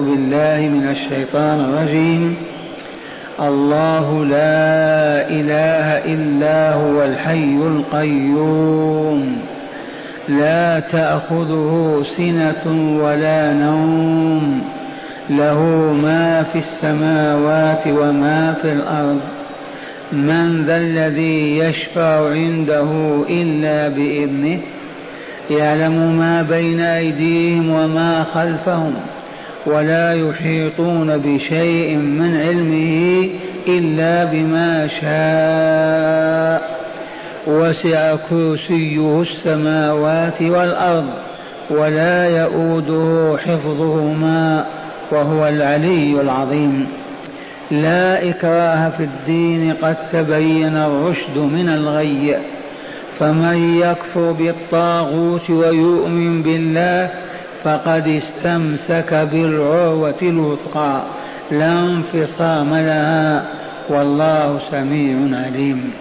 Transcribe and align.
بالله 0.00 0.68
من 0.68 0.88
الشيطان 0.88 1.60
الرجيم. 1.60 2.36
الله 3.40 4.24
لا 4.24 5.30
إله 5.30 6.14
إلا 6.14 6.74
هو 6.74 7.04
الحي 7.04 7.56
القيوم. 7.56 9.36
لا 10.28 10.80
تأخذه 10.80 12.02
سنة 12.16 12.96
ولا 13.02 13.52
نوم. 13.52 14.62
له 15.30 15.62
ما 16.02 16.42
في 16.42 16.58
السماوات 16.58 17.86
وما 17.86 18.54
في 18.62 18.72
الأرض. 18.72 19.20
من 20.12 20.64
ذا 20.64 20.76
الذي 20.76 21.58
يشفع 21.58 22.28
عنده 22.28 23.22
إلا 23.30 23.88
بإذنه؟ 23.88 24.60
يعلم 25.50 26.18
ما 26.18 26.42
بين 26.42 26.80
أيديهم 26.80 27.70
وما 27.70 28.24
خلفهم. 28.24 28.94
ولا 29.66 30.14
يحيطون 30.14 31.18
بشيء 31.18 31.96
من 31.96 32.36
علمه 32.36 33.28
إلا 33.68 34.24
بما 34.24 34.88
شاء. 35.00 36.78
وسع 37.46 38.16
كرسيه 38.30 39.20
السماوات 39.20 40.42
والأرض 40.42 41.10
ولا 41.70 42.28
يئوده 42.28 43.36
حفظهما 43.38 44.66
وهو 45.12 45.48
العلي 45.48 46.20
العظيم. 46.20 46.86
لا 47.70 48.28
إكراه 48.28 48.90
في 48.90 49.02
الدين 49.02 49.72
قد 49.82 49.96
تبين 50.12 50.76
الرشد 50.76 51.38
من 51.38 51.68
الغي. 51.68 52.36
فمن 53.18 53.80
يكفر 53.80 54.32
بالطاغوت 54.32 55.50
ويؤمن 55.50 56.42
بالله 56.42 57.10
فقد 57.64 58.08
استمسك 58.08 59.14
بالعروة 59.14 60.22
الوثقى 60.22 61.02
لا 61.50 61.80
انفصام 61.80 62.74
لها. 62.74 63.44
والله 63.88 64.60
سميع 64.70 65.38
عليم. 65.38 65.92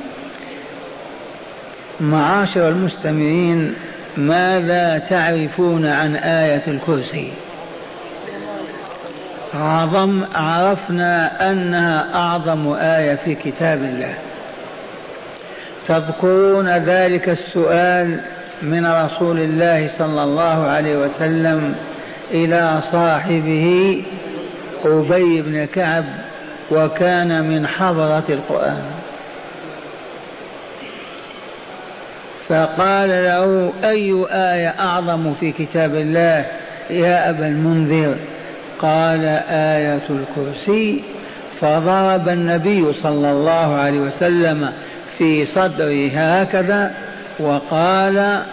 معاشر 2.00 2.70
المستمعين 2.70 3.74
ماذا 4.18 4.98
تعرفون 5.10 5.86
عن 5.86 6.16
آية 6.16 6.64
الكرسي؟ 6.68 7.32
عظم 9.54 10.24
عرفنا 10.36 11.52
أنها 11.52 12.16
أعظم 12.16 12.74
آية 12.74 13.16
في 13.16 13.36
كتاب 13.36 13.84
الله. 13.84 14.14
تذكرون 15.88 16.68
ذلك 16.68 17.30
السؤال 17.30 18.20
من 18.62 18.86
رسول 18.86 19.40
الله 19.40 19.90
صلى 19.98 20.24
الله 20.24 20.68
عليه 20.68 20.98
وسلم 20.98 21.76
إلى 22.32 22.82
صاحبه 22.92 24.02
أبي 24.86 25.42
بن 25.42 25.66
كعب 25.66 26.06
وكان 26.72 27.50
من 27.50 27.68
حضرة 27.68 28.24
القرآن. 28.30 28.82
فقال 32.48 33.10
له 33.10 33.74
أي 33.84 34.26
آية 34.30 34.76
أعظم 34.80 35.34
في 35.34 35.52
كتاب 35.52 35.96
الله؟ 35.96 36.46
يا 36.90 37.30
أبا 37.30 37.48
المنذر. 37.48 38.16
قال 38.80 39.26
آية 39.50 40.08
الكرسي. 40.10 41.04
فضرب 41.60 42.30
النبي 42.30 42.94
صلى 43.04 43.32
الله 43.32 43.76
عليه 43.76 44.00
وسلم 44.00 44.74
في 45.18 45.46
صدره 45.46 46.10
هكذا. 46.14 47.07
وقال 47.40 48.44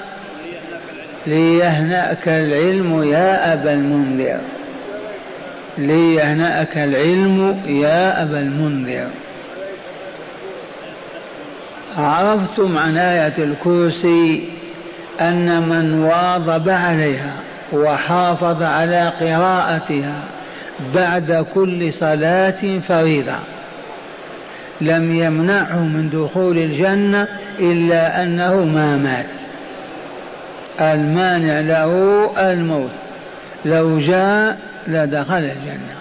ليهنأك 1.27 2.29
العلم 2.29 3.03
يا 3.03 3.53
أبا 3.53 3.73
المنذر. 3.73 4.41
ليهنأك 5.79 6.79
العلم 6.79 7.63
يا 7.67 8.23
أبا 8.23 8.39
المنذر. 8.39 9.09
عرفتم 11.97 12.79
عن 12.79 12.97
آية 12.97 13.45
الكرسي 13.45 14.49
أن 15.21 15.69
من 15.69 16.05
واظب 16.05 16.69
عليها 16.69 17.33
وحافظ 17.73 18.63
على 18.63 19.13
قراءتها 19.21 20.23
بعد 20.95 21.47
كل 21.55 21.93
صلاة 21.93 22.79
فريضة. 22.79 23.54
لم 24.81 25.15
يمنعه 25.15 25.81
من 25.81 26.11
دخول 26.11 26.59
الجنة 26.59 27.29
إلا 27.61 28.23
أنه 28.23 28.65
ما 28.65 28.97
مات. 28.97 29.27
المانع 30.81 31.61
له 31.61 32.31
الموت. 32.51 32.91
لو 33.65 33.99
جاء 33.99 34.59
لدخل 34.87 35.45
الجنة. 35.45 35.95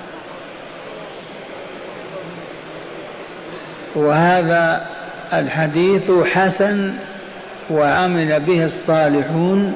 وهذا 3.96 4.86
الحديث 5.34 6.12
حسن 6.34 6.94
وعمل 7.70 8.40
به 8.40 8.66
الصالحون 8.66 9.76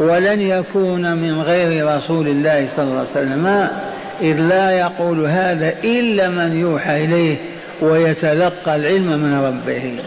ولن 0.00 0.40
يكون 0.40 1.16
من 1.16 1.42
غير 1.42 1.96
رسول 1.96 2.28
الله 2.28 2.68
صلى 2.76 2.84
الله 2.84 2.98
عليه 2.98 3.10
وسلم 3.10 3.68
إذ 4.20 4.36
لا 4.36 4.70
يقول 4.70 5.26
هذا 5.26 5.72
إلا 5.84 6.28
من 6.28 6.60
يوحى 6.60 7.04
إليه 7.04 7.51
ويتلقى 7.82 8.76
العلم 8.76 9.06
من 9.06 9.44
ربه. 9.44 9.98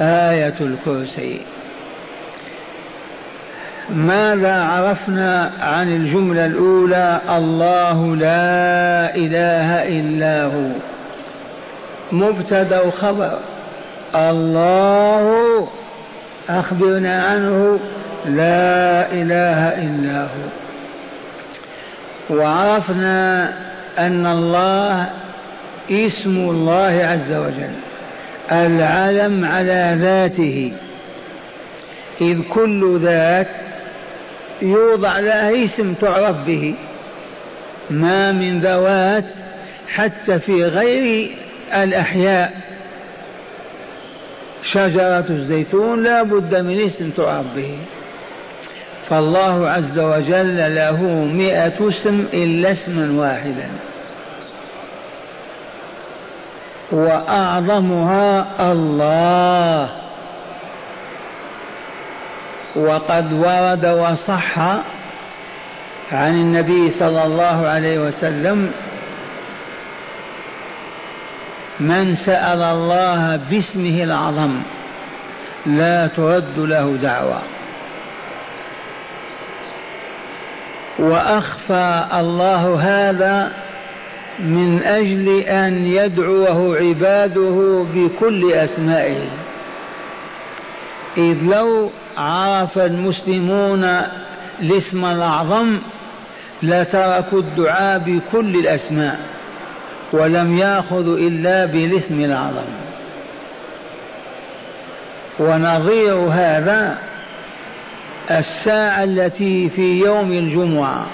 آية 0.00 0.54
الكرسي. 0.60 1.40
ماذا 3.90 4.62
عرفنا 4.64 5.52
عن 5.60 5.96
الجملة 5.96 6.46
الأولى؟ 6.46 7.20
الله 7.36 8.16
لا 8.16 9.14
إله 9.14 9.82
إلا 9.82 10.44
هو. 10.44 10.70
مبتدأ 12.12 12.80
وخبر 12.80 13.38
الله 14.14 15.68
أخبرنا 16.48 17.22
عنه 17.22 17.78
لا 18.26 19.12
إله 19.12 19.68
إلا 19.68 20.22
هو. 20.22 20.48
وعرفنا 22.30 23.52
أن 23.98 24.26
الله 24.26 25.10
اسم 25.90 26.36
الله 26.36 27.04
عز 27.04 27.32
وجل. 27.32 27.74
العلم 28.52 29.44
على 29.44 29.96
ذاته. 30.00 30.72
إذ 32.20 32.42
كل 32.42 33.00
ذات 33.02 33.56
يوضع 34.62 35.18
لها 35.18 35.64
اسم 35.64 35.94
تعرف 35.94 36.36
به. 36.46 36.74
ما 37.90 38.32
من 38.32 38.60
ذوات 38.60 39.34
حتى 39.88 40.38
في 40.38 40.64
غير 40.64 41.36
الأحياء. 41.74 42.52
شجرة 44.72 45.26
الزيتون 45.30 46.02
لا 46.02 46.22
بد 46.22 46.56
من 46.56 46.80
اسم 46.80 47.10
تعرف 47.10 47.46
به. 47.56 47.78
فالله 49.08 49.70
عز 49.70 49.98
وجل 49.98 50.74
له 50.74 51.02
مئة 51.24 51.88
اسم 51.88 52.26
إلا 52.32 52.72
اسما 52.72 53.20
واحدا. 53.20 53.68
وأعظمها 56.92 58.46
الله. 58.72 59.88
وقد 62.76 63.32
ورد 63.32 63.86
وصح 63.86 64.58
عن 66.12 66.34
النبي 66.40 66.90
صلى 66.98 67.24
الله 67.24 67.68
عليه 67.68 67.98
وسلم 67.98 68.72
من 71.80 72.14
سأل 72.16 72.62
الله 72.62 73.36
باسمه 73.36 74.02
الأعظم 74.02 74.62
لا 75.66 76.06
ترد 76.06 76.58
له 76.58 76.96
دعوة. 76.96 77.42
وأخفى 80.98 82.04
الله 82.14 82.82
هذا 82.82 83.52
من 84.44 84.82
أجل 84.82 85.38
أن 85.38 85.86
يدعوه 85.86 86.76
عباده 86.76 87.86
بكل 87.94 88.52
أسمائه. 88.52 89.30
إذ 91.16 91.36
لو 91.42 91.90
عرف 92.16 92.78
المسلمون 92.78 93.84
الاسم 94.60 95.04
الأعظم 95.04 95.78
لتركوا 96.62 97.38
الدعاء 97.38 97.98
بكل 97.98 98.56
الأسماء 98.56 99.20
ولم 100.12 100.54
يأخذوا 100.54 101.16
إلا 101.18 101.64
بالاسم 101.64 102.20
الأعظم. 102.20 102.68
ونظير 105.38 106.14
هذا 106.14 106.98
الساعة 108.30 109.04
التي 109.04 109.70
في 109.70 110.00
يوم 110.00 110.32
الجمعة. 110.32 111.06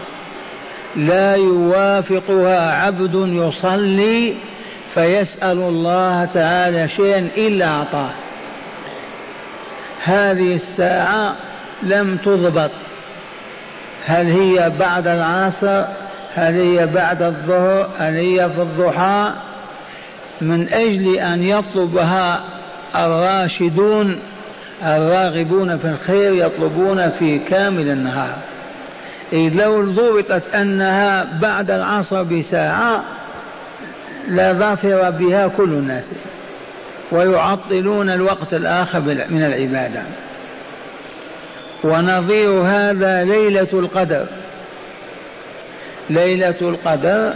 لا 0.96 1.34
يوافقها 1.34 2.70
عبد 2.70 3.14
يصلي 3.14 4.34
فيسأل 4.94 5.58
الله 5.58 6.24
تعالى 6.24 6.88
شيئا 6.88 7.18
إلا 7.18 7.66
أعطاه. 7.66 8.10
هذه 10.04 10.54
الساعة 10.54 11.36
لم 11.82 12.16
تضبط. 12.16 12.70
هل 14.06 14.26
هي 14.26 14.70
بعد 14.70 15.06
العصر؟ 15.08 15.84
هل 16.34 16.60
هي 16.60 16.86
بعد 16.86 17.22
الظهر؟ 17.22 17.90
هل 17.98 18.14
هي 18.14 18.50
في 18.50 18.62
الضحى؟ 18.62 19.32
من 20.40 20.72
أجل 20.72 21.18
أن 21.18 21.42
يطلبها 21.42 22.44
الراشدون 22.96 24.20
الراغبون 24.82 25.78
في 25.78 25.88
الخير 25.88 26.46
يطلبون 26.46 27.10
في 27.10 27.38
كامل 27.38 27.88
النهار. 27.88 28.55
إذ 29.32 29.48
لو 29.48 29.90
ضبطت 29.90 30.54
أنها 30.54 31.38
بعد 31.40 31.70
العصر 31.70 32.22
بساعة 32.22 33.04
لظفر 34.28 35.10
بها 35.10 35.48
كل 35.48 35.70
الناس 35.70 36.12
ويعطلون 37.12 38.10
الوقت 38.10 38.54
الآخر 38.54 39.00
من 39.30 39.42
العبادة. 39.42 40.02
ونظير 41.84 42.50
هذا 42.50 43.24
ليلة 43.24 43.68
القدر. 43.72 44.26
ليلة 46.10 46.56
القدر 46.60 47.34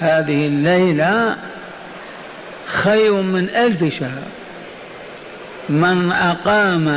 هذه 0.00 0.46
الليلة 0.46 1.36
خير 2.66 3.22
من 3.22 3.48
ألف 3.48 3.94
شهر. 3.98 4.22
من 5.68 6.12
أقام 6.12 6.88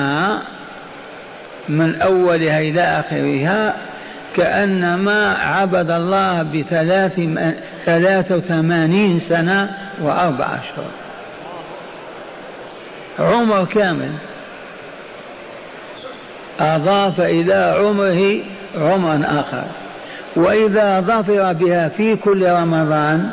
من 1.70 2.02
أولها 2.02 2.60
إلى 2.60 2.82
آخرها 2.82 3.76
كأنما 4.36 5.34
عبد 5.34 5.92
الله 5.92 6.44
بثلاث 6.44 7.20
ثلاث 7.86 8.32
وثمانين 8.32 9.20
سنة 9.20 9.78
وأربع 10.02 10.46
أشهر. 10.46 10.86
عمر 13.20 13.66
كامل. 13.66 14.12
أضاف 16.60 17.22
إلى 17.22 17.76
عمره 17.80 18.44
عمرا 18.76 19.22
آخر. 19.26 19.64
وإذا 20.36 21.00
ظفر 21.00 21.54
بها 21.54 21.90
في 21.90 22.16
كل 22.16 22.50
رمضان 22.50 23.30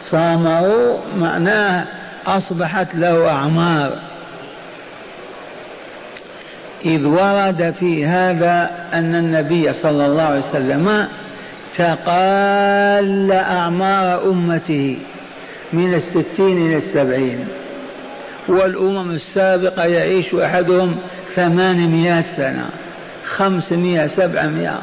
صامه 0.00 0.98
معناه 1.16 1.84
أصبحت 2.26 2.94
له 2.94 3.30
أعمار. 3.30 4.13
إذ 6.84 7.06
ورد 7.06 7.74
في 7.80 8.06
هذا 8.06 8.70
أن 8.92 9.14
النبي 9.14 9.72
صلى 9.72 10.06
الله 10.06 10.22
عليه 10.22 10.48
وسلم 10.48 11.08
تقال 11.76 13.32
أعمار 13.32 14.30
أمته 14.30 14.98
من 15.72 15.94
الستين 15.94 16.66
إلى 16.66 16.76
السبعين 16.76 17.48
والأمم 18.48 19.10
السابقة 19.10 19.84
يعيش 19.84 20.34
أحدهم 20.34 20.96
ثمانمائة 21.34 22.24
سنة 22.36 22.68
خمسمائة 23.36 24.06
سبعمائة. 24.06 24.82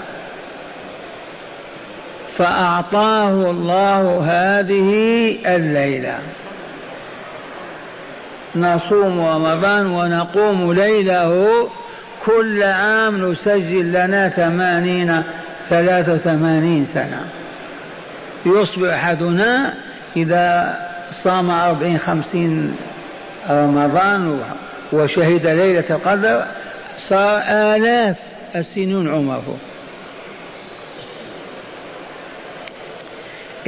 فأعطاه 2.38 3.52
الله 3.52 4.24
هذه 4.26 4.90
الليلة. 5.46 6.20
نصوم 8.56 9.22
رمضان 9.22 9.86
ونقوم 9.86 10.74
ليله 10.74 11.70
كل 12.26 12.64
عام 12.64 13.32
نسجل 13.32 13.90
لنا 13.90 14.30
ثمانين 14.30 15.24
ثلاثة 15.70 16.14
وثمانين 16.14 16.86
سنة. 16.86 17.26
يصبح 18.46 18.94
أحدنا 18.94 19.74
إذا 20.16 20.78
صام 21.24 21.52
أربعين 21.52 21.98
خمسين 22.00 22.76
رمضان 23.50 24.40
وشهد 24.94 25.48
ليلة 25.48 25.86
القدر 25.90 26.46
صار 27.10 27.42
آلاف 27.48 28.18
السنين 28.56 29.10
عمره. 29.10 29.58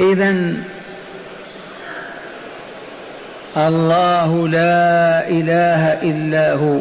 إذا 0.00 0.54
الله 3.56 4.48
لا 4.48 5.28
إله 5.28 5.92
إلا 6.02 6.52
هو. 6.52 6.80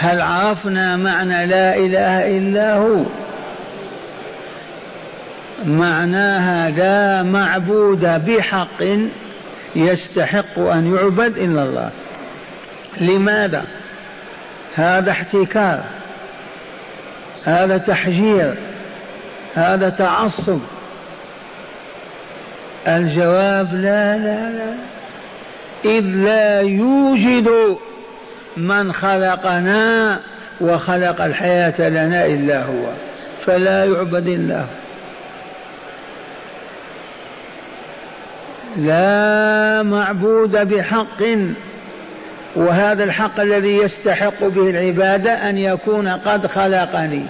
هل 0.00 0.20
عرفنا 0.20 0.96
معنى 0.96 1.46
لا 1.46 1.76
إله 1.76 2.38
إلا 2.38 2.76
هو؟ 2.76 3.04
معناها 5.64 6.70
لا 6.70 7.22
معبود 7.22 8.00
بحق 8.26 8.82
يستحق 9.76 10.58
أن 10.58 10.94
يعبد 10.94 11.38
إلا 11.38 11.62
الله. 11.62 11.90
لماذا؟ 13.00 13.64
هذا 14.74 15.10
احتكار 15.10 15.84
هذا 17.44 17.78
تحجير 17.78 18.54
هذا 19.54 19.88
تعصب. 19.88 20.60
الجواب 22.88 23.74
لا 23.74 24.16
لا 24.18 24.50
لا. 24.50 24.74
إذ 25.84 26.04
لا 26.04 26.60
يوجد 26.60 27.50
من 28.56 28.92
خلقنا 28.92 30.20
وخلق 30.60 31.22
الحياة 31.22 31.88
لنا 31.88 32.26
إلا 32.26 32.62
هو 32.62 32.86
فلا 33.46 33.84
يعبد 33.84 34.26
الله. 34.26 34.66
لا 38.76 39.82
معبود 39.82 40.68
بحق 40.74 41.22
وهذا 42.56 43.04
الحق 43.04 43.40
الذي 43.40 43.76
يستحق 43.76 44.44
به 44.44 44.70
العبادة 44.70 45.50
أن 45.50 45.58
يكون 45.58 46.08
قد 46.08 46.46
خلقني. 46.46 47.26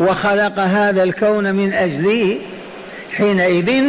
وخلق 0.00 0.58
هذا 0.58 1.02
الكون 1.02 1.54
من 1.54 1.72
أجلي 1.72 2.40
حينئذ 3.16 3.84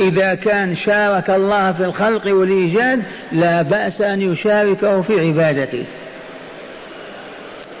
إذا 0.00 0.34
كان 0.34 0.76
شارك 0.76 1.30
الله 1.30 1.72
في 1.72 1.84
الخلق 1.84 2.34
والإيجاد 2.34 3.02
لا 3.32 3.62
بأس 3.62 4.00
أن 4.00 4.22
يشاركه 4.22 5.02
في 5.02 5.20
عبادته. 5.20 5.84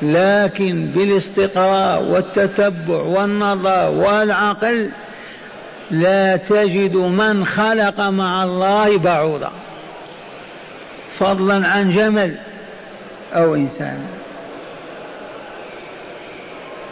لكن 0.02 0.86
بالاستقراء 0.86 2.02
والتتبع 2.02 3.02
والنظر 3.02 3.90
والعقل 3.90 4.90
لا 5.90 6.36
تجد 6.36 6.96
من 6.96 7.46
خلق 7.46 8.00
مع 8.00 8.42
الله 8.42 8.98
بعوضا. 8.98 9.52
فضلا 11.18 11.68
عن 11.68 11.92
جمل 11.92 12.34
أو 13.34 13.54
إنسان. 13.54 13.98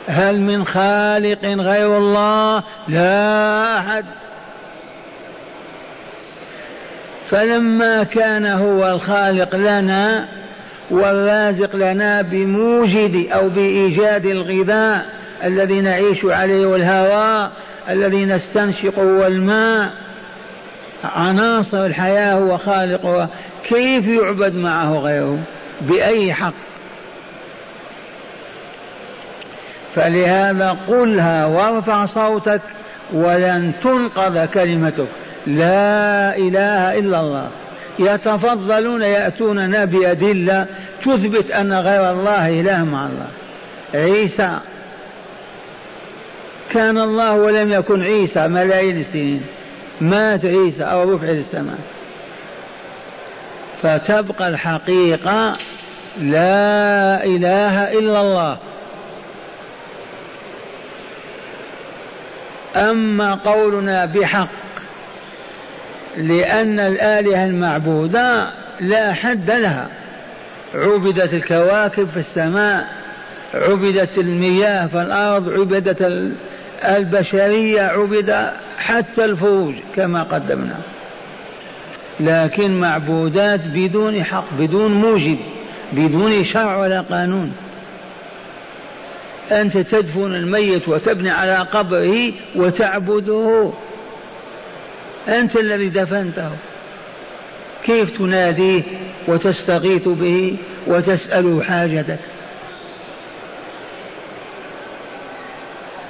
هل 0.09 0.41
من 0.41 0.65
خالق 0.65 1.45
غير 1.45 1.99
الله؟ 1.99 2.63
لا 2.89 3.79
أحد. 3.79 4.05
فلما 7.31 8.03
كان 8.03 8.47
هو 8.47 8.89
الخالق 8.89 9.57
لنا 9.57 10.29
والرازق 10.91 11.77
لنا 11.77 12.23
بموجد 12.23 13.27
أو 13.33 13.49
بإيجاد 13.49 14.27
الغذاء 14.27 15.07
الذي 15.45 15.81
نعيش 15.81 16.25
عليه 16.25 16.67
والهواء 16.67 17.53
الذي 17.89 18.25
نستنشقه 18.25 19.03
والماء 19.03 19.91
عناصر 21.05 21.87
الحياة 21.87 22.35
هو 22.35 22.59
خالقها 22.59 23.29
كيف 23.69 24.09
يعبد 24.09 24.55
معه 24.55 24.99
غيره؟ 24.99 25.39
بأي 25.81 26.33
حق؟ 26.33 26.55
فلهذا 29.95 30.77
قلها 30.89 31.47
وارفع 31.47 32.07
صوتك 32.07 32.61
ولن 33.13 33.73
تنقض 33.83 34.49
كلمتك. 34.49 35.09
لا 35.47 36.37
إله 36.37 36.99
إلا 36.99 37.21
الله. 37.21 37.49
يتفضلون 37.99 39.03
يأتوننا 39.03 39.85
بأدلة 39.85 40.67
تثبت 41.05 41.51
أن 41.51 41.73
غير 41.73 42.11
الله 42.11 42.49
إله 42.49 42.85
مع 42.85 43.07
الله. 43.07 43.29
عيسى. 43.95 44.59
كان 46.73 46.99
الله 46.99 47.33
ولم 47.33 47.73
يكن 47.73 48.03
عيسى 48.03 48.49
ملايين 48.49 48.99
السنين. 48.99 49.43
مات 50.01 50.45
عيسى 50.45 50.83
أو 50.83 51.15
رفع 51.15 51.27
للسماء 51.27 51.79
فتبقى 53.83 54.49
الحقيقة 54.49 55.57
لا 56.21 57.25
إله 57.25 57.93
إلا 57.93 58.21
الله. 58.21 58.59
أما 62.77 63.35
قولنا 63.35 64.05
بحق 64.05 64.66
لأن 66.17 66.81
الآلهة 66.81 67.45
المعبودة 67.45 68.51
لا 68.81 69.13
حد 69.13 69.51
لها. 69.51 69.89
عبدت 70.75 71.35
الكواكب 71.35 72.09
في 72.11 72.17
السماء 72.17 72.87
عبدت 73.55 74.19
المياه 74.19 74.87
في 74.87 75.03
الأرض 75.03 75.49
عبدت 75.49 76.33
البشرية 76.85 77.83
عبد 77.83 78.51
حتى 78.79 79.25
الفروج 79.25 79.75
كما 79.97 80.23
قدمنا. 80.23 80.79
لكن 82.21 82.81
معبودات 82.81 83.61
بدون 83.67 84.25
حق 84.25 84.45
بدون 84.59 84.95
موجب 84.95 85.39
بدون 85.93 86.45
شرع 86.53 86.77
ولا 86.77 87.01
قانون. 87.01 87.53
أنت 89.53 89.79
تدفن 89.79 90.35
الميت 90.35 90.89
وتبني 90.89 91.31
على 91.31 91.57
قبره 91.57 92.33
وتعبده. 92.57 93.73
أنت 95.29 95.57
الذي 95.57 95.89
دفنته. 95.89 96.51
كيف 97.85 98.19
تناديه 98.19 98.83
وتستغيث 99.29 100.09
به 100.09 100.57
وتسأله 100.87 101.63
حاجتك؟ 101.63 102.19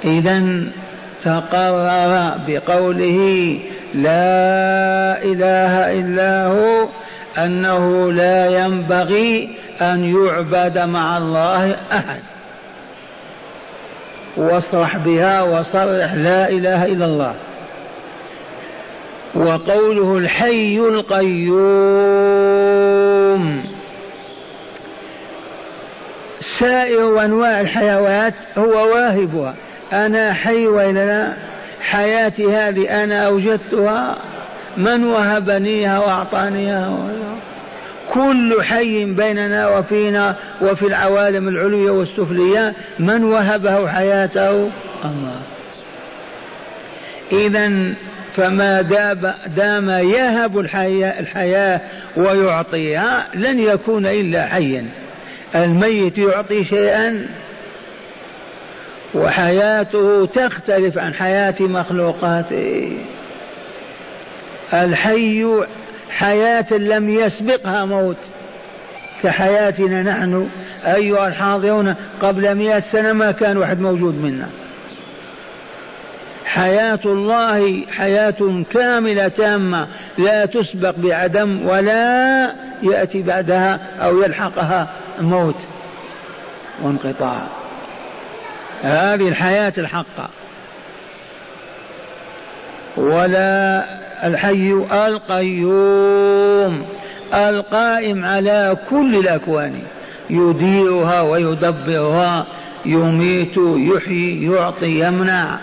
إذا 0.03 0.63
تقرر 1.23 2.37
بقوله 2.47 3.19
لا 3.93 5.23
إله 5.23 5.91
إلا 5.91 6.45
هو 6.45 6.87
أنه 7.37 8.11
لا 8.11 8.63
ينبغي 8.63 9.49
أن 9.81 10.15
يعبد 10.15 10.77
مع 10.77 11.17
الله 11.17 11.75
أحد. 11.93 12.21
واصرح 14.37 14.97
بها 14.97 15.41
وصرح 15.41 16.13
لا 16.13 16.49
إله 16.49 16.85
إلا 16.85 17.05
الله. 17.05 17.35
وقوله 19.37 20.17
الحي 20.17 20.79
القيوم. 20.79 21.57
سائر 26.59 27.25
أنواع 27.25 27.61
الحيوات 27.61 28.33
هو 28.57 28.93
واهبها. 28.93 29.55
أنا 29.93 30.33
حي 30.33 30.67
وإلا 30.67 31.05
لا؟ 31.05 31.33
حياتي 31.81 32.55
هذه 32.55 33.03
أنا 33.03 33.27
أوجدتها؟ 33.27 34.17
من 34.77 35.03
وهبنيها 35.03 35.99
وأعطانيها؟ 35.99 36.97
كل 38.13 38.63
حي 38.63 39.05
بيننا 39.05 39.77
وفينا 39.77 40.35
وفي 40.61 40.87
العوالم 40.87 41.47
العلوية 41.47 41.91
والسفلية 41.91 42.73
من 42.99 43.23
وهبه 43.23 43.87
حياته؟ 43.87 44.51
الله. 45.05 45.41
إذا 47.31 47.93
فما 48.37 48.81
دام 49.55 49.89
يهب 49.89 50.59
الحياة, 50.59 51.19
الحياة 51.19 51.81
ويعطيها 52.17 53.27
لن 53.33 53.59
يكون 53.59 54.05
إلا 54.05 54.45
حيا. 54.45 54.85
الميت 55.55 56.17
يعطي 56.17 56.65
شيئا 56.65 57.25
وحياته 59.13 60.25
تختلف 60.25 60.97
عن 60.97 61.13
حياة 61.13 61.55
مخلوقاته. 61.59 62.97
الحي 64.73 65.45
حياة 66.09 66.73
لم 66.73 67.09
يسبقها 67.09 67.85
موت. 67.85 68.17
كحياتنا 69.23 70.03
نحن 70.03 70.49
أيها 70.85 71.27
الحاضرون 71.27 71.95
قبل 72.21 72.55
مئة 72.55 72.79
سنة 72.79 73.13
ما 73.13 73.31
كان 73.31 73.57
واحد 73.57 73.79
موجود 73.79 74.15
منا. 74.15 74.49
حياة 76.47 76.99
الله 77.05 77.85
حياة 77.97 78.63
كاملة 78.73 79.27
تامة 79.27 79.87
لا 80.17 80.45
تسبق 80.45 80.93
بعدم 80.97 81.67
ولا 81.67 82.53
يأتي 82.83 83.21
بعدها 83.21 83.79
أو 84.01 84.21
يلحقها 84.21 84.87
موت 85.21 85.55
وانقطاع. 86.83 87.41
هذه 88.81 89.27
الحياة 89.27 89.73
الحقة. 89.77 90.29
ولا 92.97 93.85
الحي 94.23 94.73
القيوم. 95.07 96.85
القائم 97.33 98.25
على 98.25 98.77
كل 98.89 99.15
الأكوان. 99.15 99.81
يديرها 100.29 101.21
ويدبرها. 101.21 102.45
يميت 102.85 103.57
يحيي 103.57 104.51
يعطي 104.51 105.07
يمنع. 105.07 105.59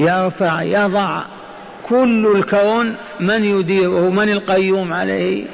يرفع 0.00 0.62
يضع 0.62 1.22
كل 1.88 2.32
الكون 2.36 2.96
من 3.20 3.44
يديره 3.44 4.10
من 4.10 4.28
القيوم 4.28 4.92
عليه. 4.92 5.44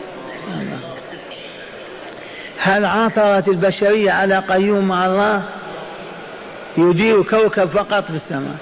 هل 2.59 2.85
عثرت 2.85 3.49
البشرية 3.49 4.11
على 4.11 4.39
قيوم 4.39 4.89
مع 4.89 5.07
الله؟ 5.07 5.43
يدير 6.79 7.23
كوكب 7.23 7.69
فقط 7.69 8.05
في 8.05 8.17
السماء. 8.17 8.57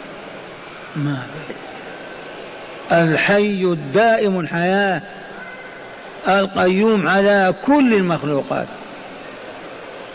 ما 0.97 1.23
الحي 2.93 3.65
الدائم 3.65 4.41
الحياة. 4.41 5.03
القيوم 6.29 7.09
على 7.09 7.55
كل 7.67 7.95
المخلوقات. 7.95 8.67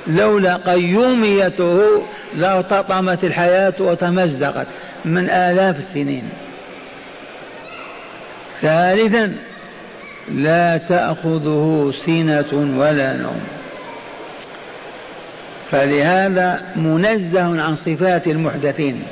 لولا 0.08 0.56
قيوميته 0.56 2.04
لارتطمت 2.36 3.24
الحياة 3.24 3.74
وتمزقت. 3.80 4.68
من 5.06 5.30
آلاف 5.30 5.78
السنين. 5.78 6.30
ثالثا 8.62 9.36
لا 10.32 10.78
تأخذه 10.78 11.94
سنة 12.06 12.80
ولا 12.80 13.14
نوم. 13.14 13.42
فلهذا 15.72 16.62
منزه 16.76 17.62
عن 17.64 17.76
صفات 17.76 18.28
المحدثين. 18.28 19.04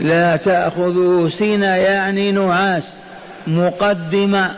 لا 0.00 0.36
تأخذه 0.36 1.30
سنة 1.38 1.66
يعني 1.66 2.32
نعاس 2.32 3.02
مقدمة 3.46 4.50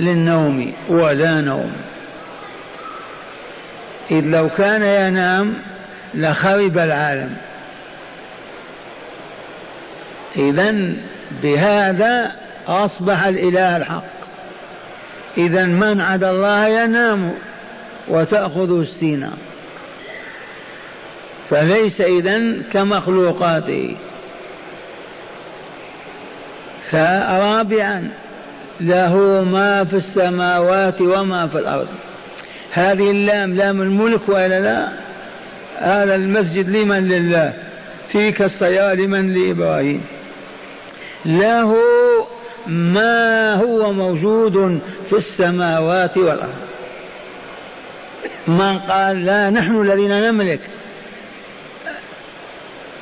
للنوم 0.00 0.72
ولا 0.88 1.40
نوم. 1.40 1.72
إذ 4.10 4.24
لو 4.24 4.48
كان 4.48 4.82
ينام 4.82 5.54
لخرب 6.14 6.78
العالم. 6.78 7.36
إذا 10.36 10.92
بهذا 11.42 12.32
أصبح 12.68 13.24
الإله 13.24 13.76
الحق. 13.76 14.20
إذا 15.38 15.66
من 15.66 16.00
عدا 16.00 16.30
الله 16.30 16.66
ينام 16.66 17.34
وتأخذ 18.08 18.80
السينة 18.80 19.32
فليس 21.48 22.00
إذا 22.00 22.62
كمخلوقاته. 22.72 23.96
فرابعا 26.90 28.10
له 28.80 29.44
ما 29.44 29.84
في 29.84 29.96
السماوات 29.96 31.00
وما 31.00 31.48
في 31.48 31.58
الأرض. 31.58 31.88
هذه 32.72 33.10
اللام 33.10 33.54
لام 33.54 33.82
الملك 33.82 34.28
وإلا 34.28 34.60
لا؟ 34.60 34.92
هذا 35.78 36.14
المسجد 36.14 36.68
لمن 36.68 37.08
لله؟ 37.08 37.52
تلك 38.12 38.42
السيارة 38.42 38.94
لمن 38.94 39.34
لإبراهيم. 39.34 40.02
له 41.24 41.76
ما 42.66 43.54
هو 43.54 43.92
موجود 43.92 44.80
في 45.10 45.16
السماوات 45.16 46.16
والأرض. 46.16 46.54
من 48.46 48.78
قال 48.78 49.24
لا 49.24 49.50
نحن 49.50 49.80
الذين 49.80 50.10
نملك. 50.10 50.60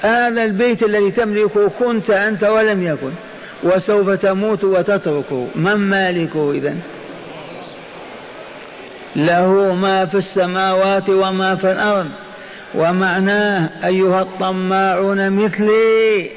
هذا 0.03 0.45
البيت 0.45 0.83
الذي 0.83 1.11
تملكه 1.11 1.69
كنت 1.69 2.11
أنت 2.11 2.45
ولم 2.45 2.83
يكن 2.83 3.13
وسوف 3.63 4.11
تموت 4.11 4.65
وتتركه 4.65 5.47
من 5.55 5.75
مالكه 5.75 6.53
إذا 6.53 6.77
له 9.17 9.75
ما 9.75 10.07
في 10.07 10.15
السماوات 10.15 11.11
وما 11.11 11.57
في 11.57 11.73
الأرض. 11.73 12.09
ومعناه 12.75 13.71
أيها 13.85 14.23
الطماعون 14.23 15.31
مثلي. 15.31 16.31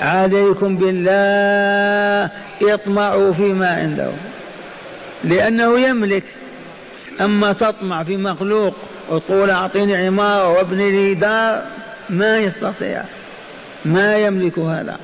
عليكم 0.00 0.76
بالله 0.76 2.30
اطمعوا 2.62 3.32
فيما 3.32 3.68
عنده 3.68 4.10
لأنه 5.24 5.80
يملك. 5.80 6.24
أما 7.20 7.52
تطمع 7.52 8.04
في 8.04 8.16
مخلوق 8.16 8.74
وتقول 9.10 9.50
أعطيني 9.50 9.96
عمارة 9.96 10.48
وابني 10.48 10.90
لي 10.90 11.14
دار 11.14 11.62
ما 12.10 12.38
يستطيع. 12.38 13.02
ما 13.84 14.16
يملك 14.16 14.58
هذا. 14.58 14.96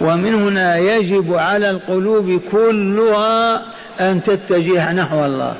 ومن 0.00 0.34
هنا 0.34 0.76
يجب 0.76 1.34
على 1.34 1.70
القلوب 1.70 2.40
كلها 2.50 3.62
أن 4.00 4.22
تتجه 4.22 4.92
نحو 4.92 5.26
الله. 5.26 5.54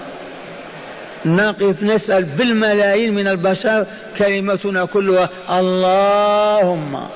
نقف 1.24 1.82
نسأل 1.82 2.24
بالملايين 2.24 3.14
من 3.14 3.28
البشر 3.28 3.86
كلمتنا 4.18 4.84
كلها 4.84 5.28
اللهم 5.50 7.06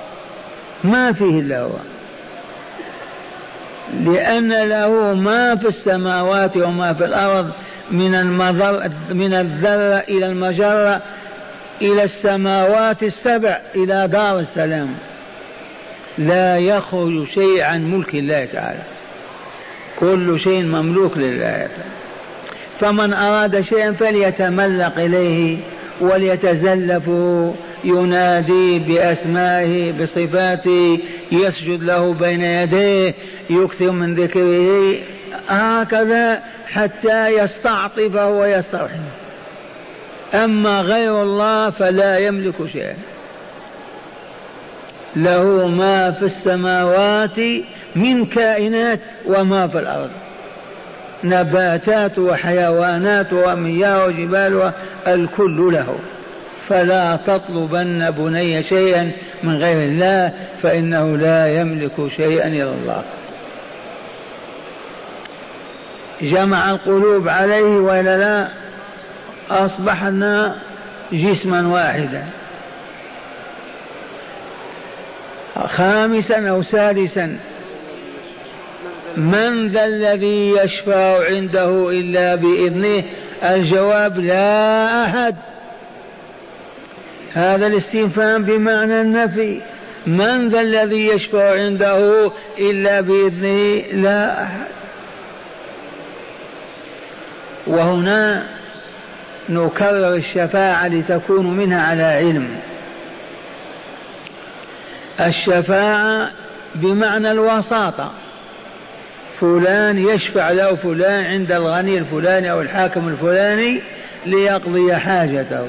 ما 0.85 1.12
فيه 1.12 1.41
إلا 1.41 1.61
هو. 1.61 1.77
لأن 4.01 4.69
له 4.69 5.15
ما 5.15 5.57
في 5.57 5.69
السماوات 5.69 6.57
وما 6.57 6.93
في 6.93 7.05
الأرض 7.05 7.51
من 7.91 8.15
المضر 8.15 8.91
من 9.11 9.35
الذرة 9.35 10.05
إلى 10.09 10.27
المجرة 10.27 11.03
إلى 11.83 12.05
السماوات 12.05 13.03
السبع 13.03 13.61
إلى 13.75 14.09
دار 14.09 14.39
السلام. 14.39 14.95
لا 16.19 16.59
يخرج 16.59 17.27
شيء 17.35 17.62
عن 17.62 17.91
ملك 17.91 18.15
الله 18.15 18.45
تعالى. 18.45 18.83
كل 20.01 20.41
شيء 20.45 20.62
مملوك 20.65 21.17
لله. 21.17 21.69
فمن 22.81 23.12
أراد 23.12 23.61
شيئا 23.61 23.93
فليتملق 23.93 24.99
إليه 24.99 25.59
وليتزلفه 26.01 27.55
ينادي 27.85 28.79
بأسمائه 28.79 29.93
بصفاته 29.93 30.99
يسجد 31.33 31.83
له 31.83 32.15
بين 32.15 32.43
يديه 32.43 33.15
يكثر 33.51 33.91
من 33.91 34.15
ذكره. 34.15 34.99
هكذا 35.49 36.43
حتى 36.67 37.29
يستعطفه 37.29 38.29
ويسترحمه 38.29 39.11
أما 40.35 40.81
غير 40.81 41.23
الله 41.23 41.71
فلا 41.71 42.19
يملك 42.19 42.67
شيئا. 42.73 42.97
له 45.17 45.67
ما 45.67 46.11
في 46.11 46.23
السماوات 46.23 47.39
من 47.97 48.27
كائنات 48.27 49.01
وما 49.27 49.69
في 49.69 49.79
الأرض. 49.79 50.11
نباتات 51.25 52.19
وحيوانات 52.19 53.33
ومياه 53.33 54.07
وجبال 54.07 54.73
الكل 55.07 55.73
له. 55.73 55.99
فلا 56.73 57.17
تطلبن 57.17 58.11
بني 58.11 58.62
شيئا 58.62 59.12
من 59.43 59.57
غير 59.57 59.83
الله 59.88 60.33
فإنه 60.62 61.17
لا 61.17 61.61
يملك 61.61 61.93
شيئا 62.17 62.49
إلا 62.49 62.71
الله. 62.71 63.02
جمع 66.23 66.71
القلوب 66.71 67.29
عليه 67.29 67.62
وإلا 67.62 68.19
لا 68.19 68.49
أصبحنا 69.50 70.57
جسما 71.12 71.69
واحدا. 71.69 72.25
خامسا 75.67 76.49
أو 76.49 76.62
سادسا 76.62 77.37
من 79.17 79.69
ذا 79.69 79.85
الذي 79.85 80.50
يشفع 80.50 81.26
عنده 81.26 81.91
إلا 81.91 82.35
بإذنه؟ 82.35 83.05
الجواب 83.45 84.19
لا 84.19 85.05
أحد. 85.05 85.37
هذا 87.35 87.67
الاستفهام 87.67 88.45
بمعنى 88.45 89.01
النفي. 89.01 89.61
من 90.07 90.49
ذا 90.49 90.61
الذي 90.61 91.07
يشفع 91.07 91.55
عنده 91.55 92.31
إلا 92.59 93.01
بإذنه 93.01 93.83
لا 94.03 94.43
أحد. 94.43 94.67
وهنا 97.67 98.47
نكرر 99.49 100.15
الشفاعة 100.15 100.89
لتكون 100.89 101.57
منها 101.57 101.87
على 101.87 102.05
علم. 102.05 102.49
الشفاعة 105.21 106.31
بمعنى 106.75 107.31
الوساطة. 107.31 108.12
فلان 109.41 109.99
يشفع 109.99 110.51
له 110.51 110.75
فلان 110.75 111.25
عند 111.25 111.53
الغني 111.53 111.99
الفلاني 111.99 112.51
أو 112.51 112.61
الحاكم 112.61 113.09
الفلاني 113.09 113.83
ليقضي 114.27 114.97
حاجته. 114.97 115.69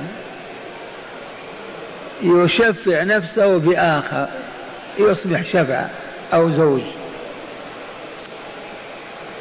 يشفع 2.24 3.04
نفسه 3.04 3.58
بآخر 3.58 4.28
يصبح 5.00 5.44
شفع 5.54 5.88
أو 6.34 6.52
زوج. 6.52 6.82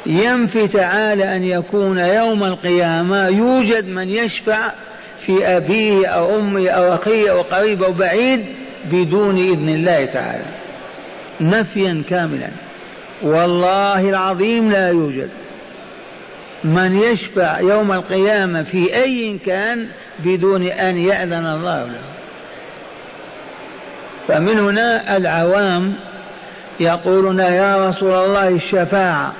ينفي 0.05 0.67
تعالى 0.67 1.35
أن 1.35 1.43
يكون 1.43 1.97
يوم 1.97 2.43
القيامة 2.43 3.27
يوجد 3.27 3.87
من 3.87 4.09
يشفع 4.09 4.71
في 5.25 5.47
أبيه 5.47 6.07
أو 6.07 6.39
أمه 6.39 6.69
أو 6.69 6.95
أخيه 6.95 7.31
أو 7.31 7.41
قريب 7.41 7.83
أو 7.83 7.93
بعيد 7.93 8.45
بدون 8.91 9.37
إذن 9.37 9.69
الله 9.69 10.05
تعالى. 10.05 10.45
نفيا 11.41 12.03
كاملا. 12.09 12.49
والله 13.21 14.09
العظيم 14.09 14.71
لا 14.71 14.89
يوجد 14.89 15.29
من 16.63 16.95
يشفع 16.95 17.59
يوم 17.59 17.91
القيامة 17.91 18.63
في 18.63 18.95
أي 18.95 19.39
كان 19.45 19.87
بدون 20.19 20.67
أن 20.67 20.97
يأذن 20.97 21.45
الله 21.45 21.83
له. 21.83 22.12
فمن 24.27 24.59
هنا 24.59 25.17
العوام 25.17 25.93
يقولون 26.79 27.39
يا 27.39 27.89
رسول 27.89 28.11
الله 28.13 28.47
الشفاعة 28.47 29.33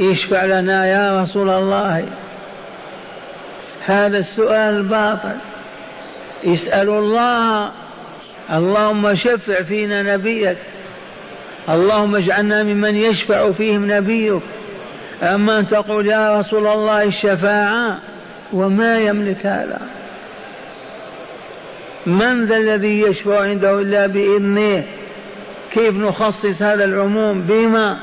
اشفع 0.00 0.44
لنا 0.44 0.86
يا 0.86 1.22
رسول 1.22 1.50
الله. 1.50 2.04
هذا 3.84 4.18
السؤال 4.18 4.82
باطل. 4.82 5.36
اسألوا 6.44 6.98
الله. 6.98 7.70
اللهم 8.52 9.16
شفع 9.16 9.62
فينا 9.62 10.02
نبيك. 10.02 10.58
اللهم 11.68 12.16
اجعلنا 12.16 12.62
ممن 12.62 12.96
يشفع 12.96 13.52
فيهم 13.52 13.92
نبيك. 13.92 14.42
أما 15.22 15.58
أن 15.58 15.66
تقول 15.66 16.06
يا 16.06 16.38
رسول 16.38 16.66
الله 16.66 17.02
الشفاعة 17.02 17.98
وما 18.52 18.98
يملك 18.98 19.46
هذا؟ 19.46 19.80
من 22.06 22.44
ذا 22.44 22.56
الذي 22.56 23.00
يشفع 23.00 23.40
عنده 23.40 23.80
إلا 23.80 24.06
بإذنه؟ 24.06 24.84
كيف 25.72 25.94
نخصص 25.94 26.62
هذا 26.62 26.84
العموم 26.84 27.42
بما؟ 27.42 27.98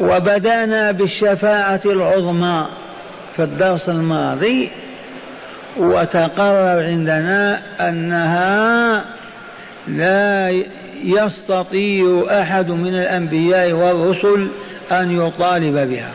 وبدأنا 0.00 0.92
بالشفاعة 0.92 1.80
العظمى 1.86 2.66
في 3.36 3.42
الدرس 3.42 3.88
الماضي 3.88 4.70
وتقرر 5.76 6.84
عندنا 6.86 7.62
أنها 7.80 9.04
لا 9.88 10.62
يستطيع 11.04 12.24
أحد 12.30 12.70
من 12.70 12.94
الأنبياء 12.94 13.72
والرسل 13.72 14.48
أن 14.92 15.10
يطالب 15.10 15.90
بها. 15.90 16.12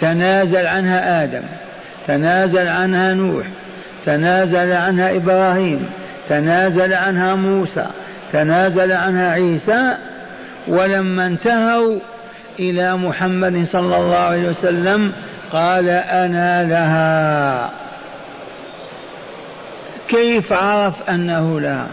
تنازل 0.00 0.66
عنها 0.66 1.24
آدم 1.24 1.42
تنازل 2.06 2.68
عنها 2.68 3.14
نوح 3.14 3.46
تنازل 4.06 4.72
عنها 4.72 5.16
إبراهيم 5.16 5.90
تنازل 6.28 6.94
عنها 6.94 7.34
موسى 7.34 7.86
تنازل 8.32 8.92
عنها 8.92 9.32
عيسى 9.32 9.96
ولما 10.68 11.26
انتهوا 11.26 11.98
إلى 12.58 12.96
محمد 12.96 13.66
صلى 13.66 13.96
الله 13.96 14.16
عليه 14.16 14.48
وسلم 14.48 15.12
قال 15.52 15.88
أنا 15.88 16.64
لها. 16.64 17.70
كيف 20.08 20.52
عرف 20.52 21.10
أنه 21.10 21.60
لها؟ 21.60 21.88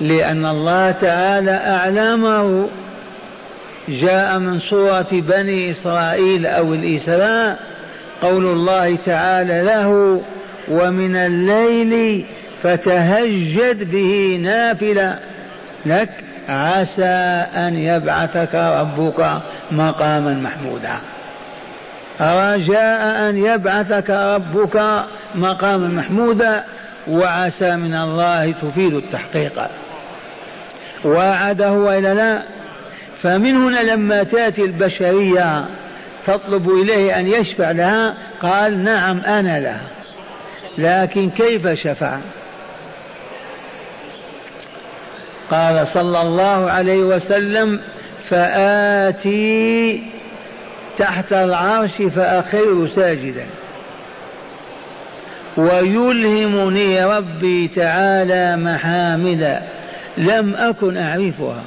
لأن 0.00 0.46
الله 0.46 0.90
تعالى 0.90 1.50
أعلمه. 1.50 2.68
جاء 3.88 4.38
من 4.38 4.60
سورة 4.60 5.06
بني 5.12 5.70
إسرائيل 5.70 6.46
أو 6.46 6.74
الإسراء 6.74 7.58
قول 8.22 8.46
الله 8.46 8.96
تعالى 8.96 9.62
له 9.62 10.20
ومن 10.68 11.16
الليل 11.16 12.24
فتهجد 12.62 13.90
به 13.90 14.40
نافلة. 14.42 15.18
لك 15.86 16.10
عسى 16.48 17.46
أن 17.56 17.74
يبعثك 17.74 18.54
ربك 18.54 19.40
مقاما 19.70 20.34
محمودا. 20.34 20.94
رجاء 22.20 23.28
أن 23.28 23.36
يبعثك 23.36 24.10
ربك 24.10 25.04
مقاما 25.34 25.88
محمودا 25.88 26.64
وعسى 27.08 27.76
من 27.76 27.94
الله 27.94 28.52
تفيد 28.52 28.94
التحقيق. 28.94 29.68
وعده 31.04 31.72
وإلا 31.72 32.14
لا 32.14 32.42
فمن 33.22 33.56
هنا 33.56 33.94
لما 33.94 34.22
تأتي 34.22 34.64
البشرية 34.64 35.64
تطلب 36.26 36.70
إليه 36.70 37.18
أن 37.18 37.26
يشفع 37.26 37.70
لها؟ 37.70 38.14
قال 38.42 38.84
نعم 38.84 39.20
أنا 39.20 39.60
لها. 39.60 39.86
لكن 40.78 41.30
كيف 41.30 41.68
شفع؟ 41.68 42.18
قال 45.50 45.88
صلى 45.88 46.22
الله 46.22 46.70
عليه 46.70 46.98
وسلم 46.98 47.80
فآتي 48.28 50.02
تحت 50.98 51.32
العرش 51.32 52.02
فأخر 52.16 52.88
ساجدا. 52.94 53.46
ويلهمني 55.56 57.04
ربي 57.04 57.68
تعالى 57.68 58.56
محامدا 58.56 59.62
لم 60.18 60.54
أكن 60.54 60.96
أعرفها. 60.96 61.62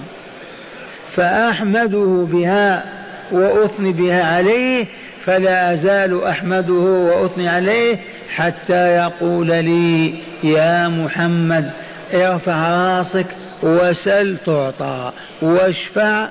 فأحمده 1.15 2.27
بها 2.31 2.94
وأثني 3.31 3.93
بها 3.93 4.35
عليه 4.35 4.85
فلا 5.25 5.73
أزال 5.73 6.23
أحمده 6.23 6.73
وأثني 6.73 7.49
عليه 7.49 7.99
حتى 8.35 8.95
يقول 8.95 9.47
لي 9.47 10.15
يا 10.43 10.87
محمد 10.87 11.71
ارفع 12.13 12.69
راسك 12.97 13.27
وسل 13.63 14.37
تعطى 14.45 15.11
واشفع 15.41 16.29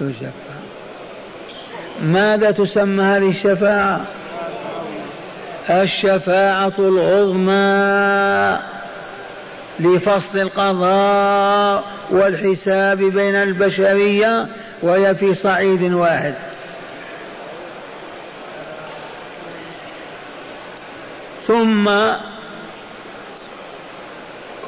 تشفع. 0.00 0.56
ماذا 2.02 2.50
تسمى 2.50 3.02
هذه 3.02 3.30
الشفاعة؟ 3.30 4.00
الشفاعة 5.70 6.72
العظمى 6.78 8.58
لفصل 9.80 10.38
القضاء 10.38 11.84
والحساب 12.10 12.98
بين 12.98 13.34
البشرية 13.34 14.48
وهي 14.82 15.14
في 15.14 15.34
صعيد 15.34 15.82
واحد. 15.82 16.34
ثم 21.46 21.88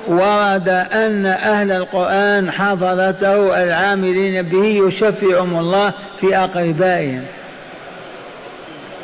ورد 0.08 0.68
أن 0.68 1.26
أهل 1.26 1.72
القرآن 1.72 2.50
حضرته 2.50 3.62
العاملين 3.64 4.42
به 4.42 4.64
يشفعهم 4.64 5.58
الله 5.58 5.92
في 6.20 6.36
أقربائهم. 6.36 7.24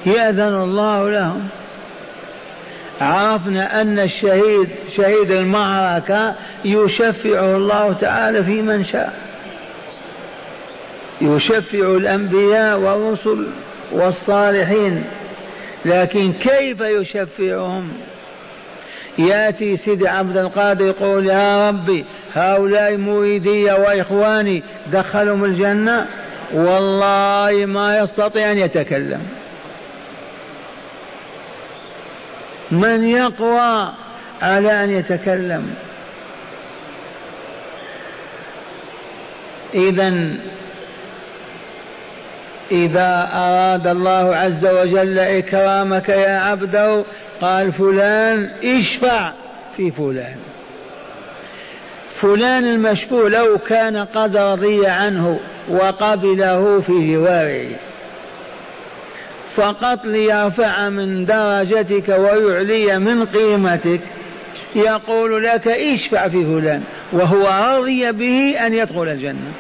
يأذن 0.07 0.55
الله 0.55 1.11
لهم. 1.11 1.49
عرفنا 3.01 3.81
أن 3.81 3.99
الشهيد 3.99 4.69
شهيد 4.97 5.31
المعركة 5.31 6.35
يشفعه 6.65 7.57
الله 7.57 7.93
تعالى 7.93 8.45
في 8.45 8.63
من 8.63 8.85
شاء. 8.85 9.24
يشفع 11.21 11.97
الأنبياء 11.97 12.79
والرسل 12.79 13.47
والصالحين 13.93 15.05
لكن 15.85 16.33
كيف 16.33 16.81
يشفعهم؟ 16.81 17.89
يأتي 19.19 19.77
سيدي 19.77 20.09
عبد 20.09 20.37
القادر 20.37 20.87
يقول 20.87 21.27
يا 21.27 21.69
ربي 21.69 22.05
هؤلاء 22.35 22.97
مريدي 22.97 23.65
وإخواني 23.65 24.63
دخلهم 24.93 25.45
الجنة 25.45 26.07
والله 26.53 27.67
ما 27.67 27.99
يستطيع 27.99 28.53
أن 28.53 28.59
يتكلم. 28.59 29.23
من 32.71 33.05
يقوى 33.09 33.93
على 34.43 34.85
أن 34.85 34.91
يتكلم؟ 34.91 35.75
اذا 39.75 40.37
إذا 42.71 43.31
أراد 43.35 43.87
الله 43.87 44.37
عز 44.37 44.67
وجل 44.67 45.19
إكرامك 45.19 46.09
يا 46.09 46.39
عبده 46.39 47.05
قال 47.41 47.73
فلان 47.73 48.51
اشفع 48.65 49.33
في 49.77 49.91
فلان. 49.91 50.37
فلان 52.21 52.65
المشفوع 52.65 53.29
لو 53.29 53.59
كان 53.59 53.97
قد 53.97 54.37
رضي 54.37 54.87
عنه 54.87 55.41
وقبله 55.69 56.81
في 56.81 57.15
جواره. 57.15 57.71
فقط 59.57 60.07
ليرفع 60.07 60.89
من 60.89 61.25
درجتك 61.25 62.09
ويعلي 62.09 62.99
من 62.99 63.27
قيمتك. 63.27 64.01
يقول 64.75 65.45
لك 65.45 65.69
اشفع 65.69 66.29
في 66.29 66.45
فلان 66.45 66.83
وهو 67.13 67.77
رضي 67.79 68.13
به 68.13 68.67
أن 68.67 68.75
يدخل 68.75 69.09
الجنة. 69.09 69.53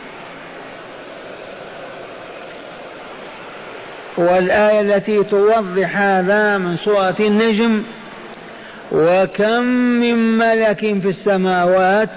والآية 4.16 4.80
التي 4.80 5.24
توضح 5.24 5.96
هذا 5.96 6.58
من 6.58 6.76
سورة 6.76 7.16
النجم 7.20 7.82
وكم 8.92 9.62
من 10.00 10.38
ملك 10.38 10.78
في 10.78 11.08
السماوات 11.08 12.10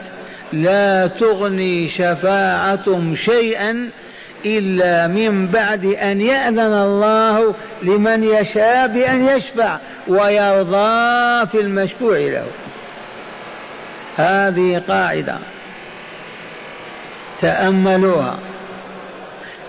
لا 0.54 1.08
تغني 1.08 1.90
شفاعتهم 1.90 3.16
شيئا 3.16 3.90
إلا 4.46 5.08
من 5.08 5.48
بعد 5.48 5.86
أن 5.86 6.22
يأذن 6.22 6.74
الله 6.74 7.56
لمن 7.84 8.24
يشاء 8.24 8.88
بأن 8.88 9.26
يشفع 9.26 9.78
ويرضى 10.08 11.48
في 11.48 11.62
المشفوع 11.62 12.18
له. 12.18 12.46
هذه 14.16 14.84
قاعدة 14.88 15.38
تأملوها. 17.42 18.40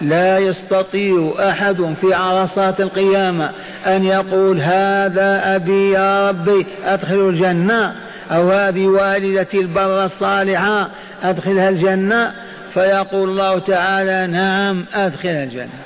لا 0.00 0.38
يستطيع 0.38 1.34
أحد 1.38 1.94
في 2.00 2.14
عرصات 2.14 2.80
القيامة 2.80 3.50
أن 3.86 4.04
يقول 4.04 4.60
هذا 4.60 5.56
أبي 5.56 5.90
يا 5.90 6.28
ربي 6.28 6.66
أدخل 6.84 7.28
الجنة؟ 7.28 7.94
أو 8.30 8.50
هذه 8.50 8.86
والدتي 8.86 9.60
البر 9.60 10.04
الصالحة 10.04 10.90
أدخلها 11.22 11.68
الجنة؟ 11.68 12.32
فيقول 12.74 13.28
الله 13.28 13.58
تعالى 13.58 14.26
نعم 14.26 14.86
أدخل 14.94 15.28
الجنة. 15.28 15.78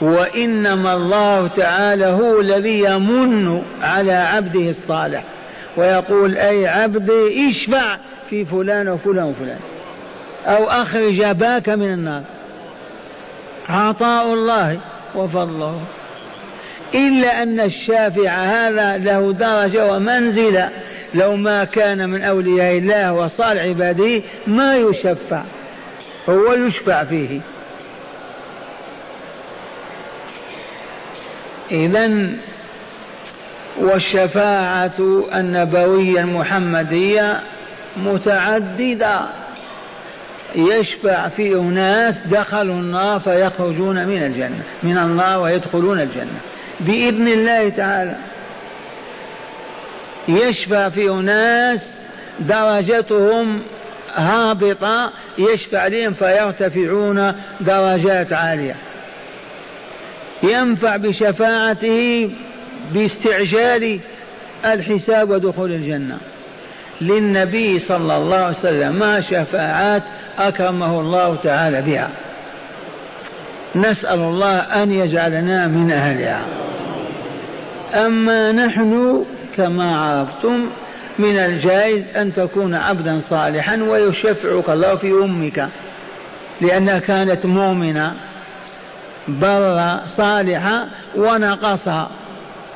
وإنما 0.00 0.94
الله 0.94 1.46
تعالى 1.46 2.06
هو 2.06 2.40
الذي 2.40 2.80
يمن 2.80 3.62
على 3.82 4.12
عبده 4.12 4.70
الصالح 4.70 5.24
ويقول 5.76 6.38
أي 6.38 6.66
عبدي 6.66 7.50
اشفع 7.50 7.96
في 8.30 8.44
فلان 8.44 8.88
وفلان 8.88 9.24
وفلان. 9.24 9.58
أو 10.46 10.64
أخرج 10.64 11.20
أباك 11.20 11.68
من 11.68 11.92
النار. 11.92 12.22
عطاء 13.68 14.34
الله 14.34 14.80
وفضله. 15.14 15.80
إلا 16.94 17.42
أن 17.42 17.60
الشافع 17.60 18.30
هذا 18.30 18.96
له 18.96 19.32
درجة 19.32 19.92
ومنزلة. 19.92 20.70
لو 21.14 21.36
ما 21.36 21.64
كان 21.64 22.10
من 22.10 22.22
أولياء 22.22 22.78
الله 22.78 23.12
وصالح 23.12 23.62
عباده 23.62 24.22
ما 24.46 24.76
يشفع. 24.76 25.42
هو 26.28 26.52
يشفع 26.52 27.04
فيه. 27.04 27.40
إذا 31.70 32.30
والشفاعة 33.80 35.24
النبوية 35.34 36.20
المحمدية 36.20 37.40
متعددة. 37.96 39.41
يشفع 40.54 41.28
في 41.28 41.54
أناس 41.54 42.14
دخلوا 42.26 42.74
النار 42.74 43.20
فيخرجون 43.20 44.06
من 44.06 44.22
الجنة 44.22 44.62
من 44.82 44.98
النار 44.98 45.40
ويدخلون 45.40 46.00
الجنة. 46.00 46.40
بإذن 46.80 47.28
الله 47.28 47.68
تعالى. 47.68 48.16
يشفع 50.28 50.88
في 50.88 51.10
أناس 51.10 51.80
درجتهم 52.40 53.62
هابطة 54.14 55.12
يشفع 55.38 55.86
لهم 55.86 56.14
فيرتفعون 56.14 57.34
درجات 57.60 58.32
عالية. 58.32 58.76
ينفع 60.42 60.96
بشفاعته 60.96 62.30
باستعجال 62.92 64.00
الحساب 64.64 65.30
ودخول 65.30 65.72
الجنة. 65.72 66.18
للنبي 67.00 67.78
صلى 67.78 68.16
الله 68.16 68.36
عليه 68.36 68.58
وسلم 68.58 68.98
ما 68.98 69.20
شفاعات 69.20 70.02
أكرمه 70.38 71.00
الله 71.00 71.36
تعالى 71.36 71.82
بها. 71.82 72.08
نسأل 73.76 74.20
الله 74.20 74.58
أن 74.58 74.90
يجعلنا 74.90 75.68
من 75.68 75.90
أهلها. 75.90 76.44
أما 78.06 78.52
نحن 78.52 79.24
كما 79.56 79.96
عرفتم 79.96 80.68
من 81.18 81.36
الجائز 81.36 82.16
أن 82.16 82.34
تكون 82.34 82.74
عبدا 82.74 83.20
صالحا 83.20 83.76
ويشفعك 83.82 84.70
الله 84.70 84.96
في 84.96 85.12
أمك 85.12 85.68
لأنها 86.60 86.98
كانت 86.98 87.46
مؤمنة 87.46 88.14
برة 89.28 90.02
صالحة 90.16 90.88
ونقصها 91.16 92.10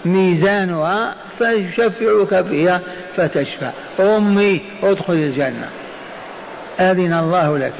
ميزانها 0.05 1.15
فيشفعك 1.39 2.47
فيها 2.47 2.81
فتشفع. 3.17 3.71
أمي 4.01 4.61
ادخل 4.83 5.13
الجنة. 5.15 5.69
أذن 6.81 7.13
الله 7.13 7.59
لك. 7.59 7.75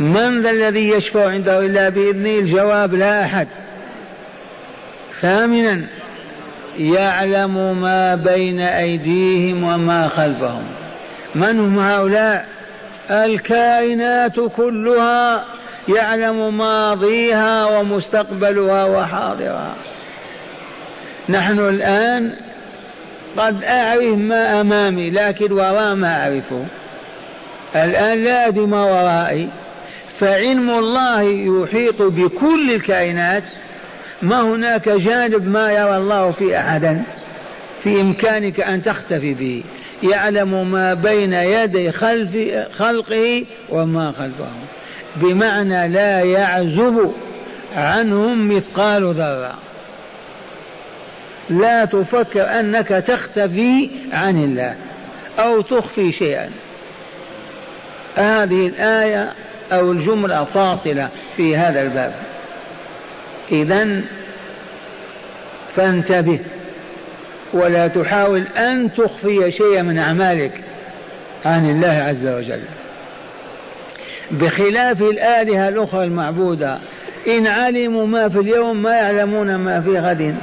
من 0.00 0.42
ذا 0.42 0.50
الذي 0.50 0.88
يشفع 0.88 1.28
عنده 1.28 1.60
إلا 1.60 1.88
بإذنه؟ 1.88 2.38
الجواب 2.38 2.94
لا 2.94 3.24
أحد. 3.24 3.48
ثامنا 5.20 5.86
يعلم 6.78 7.80
ما 7.80 8.14
بين 8.14 8.60
أيديهم 8.60 9.64
وما 9.64 10.08
خلفهم. 10.08 10.64
من 11.34 11.60
هم 11.60 11.78
هؤلاء؟ 11.78 12.46
الكائنات 13.10 14.40
كلها 14.40 15.44
يعلم 15.96 16.56
ماضيها 16.56 17.78
ومستقبلها 17.78 18.84
وحاضرها. 18.84 19.74
نحن 21.28 21.58
الآن 21.58 22.32
قد 23.36 23.64
أعرف 23.64 24.18
ما 24.18 24.60
أمامي 24.60 25.10
لكن 25.10 25.52
وراء 25.52 25.94
ما 25.94 26.22
أعرفه 26.22 26.66
الآن 27.76 28.24
لا 28.24 28.48
أدري 28.48 28.66
ما 28.66 28.84
ورائي. 28.84 29.48
فعلم 30.18 30.70
الله 30.70 31.22
يحيط 31.22 32.02
بكل 32.02 32.70
الكائنات. 32.70 33.42
ما 34.22 34.40
هناك 34.40 34.88
جانب 34.88 35.48
ما 35.48 35.72
يرى 35.72 35.96
الله 35.96 36.30
في 36.30 36.58
أحدا. 36.58 37.02
في 37.82 38.00
إمكانك 38.00 38.60
أن 38.60 38.82
تختفي 38.82 39.34
به. 39.34 39.62
يعلم 40.02 40.70
ما 40.70 40.94
بين 40.94 41.32
يدي 41.32 41.92
خلف 41.92 42.36
خلقه 42.72 43.44
وما 43.70 44.12
خلفه. 44.12 44.48
بمعنى 45.16 45.88
لا 45.88 46.20
يعزب 46.20 47.12
عنهم 47.74 48.48
مثقال 48.48 49.14
ذرة. 49.14 49.54
لا 51.50 51.84
تفكر 51.84 52.60
أنك 52.60 52.88
تختفي 52.88 53.90
عن 54.12 54.44
الله 54.44 54.76
أو 55.38 55.60
تخفي 55.60 56.12
شيئا. 56.12 56.50
هذه 58.16 58.66
الآية 58.66 59.32
أو 59.72 59.92
الجملة 59.92 60.44
فاصلة 60.44 61.08
في 61.36 61.56
هذا 61.56 61.82
الباب. 61.82 62.14
إذا 63.52 64.02
فانتبه 65.76 66.40
ولا 67.52 67.88
تحاول 67.88 68.46
أن 68.46 68.94
تخفي 68.94 69.52
شيئا 69.52 69.82
من 69.82 69.98
أعمالك 69.98 70.60
عن 71.44 71.70
الله 71.70 71.88
عز 71.88 72.26
وجل. 72.26 72.62
بخلاف 74.30 75.02
الآلهة 75.02 75.68
الأخرى 75.68 76.04
المعبودة 76.04 76.78
إن 77.28 77.46
علموا 77.46 78.06
ما 78.06 78.28
في 78.28 78.38
اليوم 78.38 78.82
ما 78.82 78.90
يعلمون 78.90 79.54
ما 79.56 79.80
في 79.80 79.98
غد. 79.98 80.34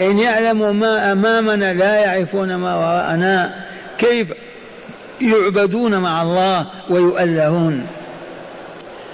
إن 0.00 0.18
يعلموا 0.18 0.72
ما 0.72 1.12
أمامنا 1.12 1.72
لا 1.72 1.96
يعرفون 1.96 2.54
ما 2.54 2.76
وراءنا 2.76 3.54
كيف 3.98 4.28
يعبدون 5.20 5.98
مع 5.98 6.22
الله 6.22 6.66
ويؤلهون. 6.90 7.86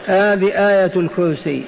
هذه 0.07 0.47
آية 0.47 0.93
الكرسي. 0.97 1.65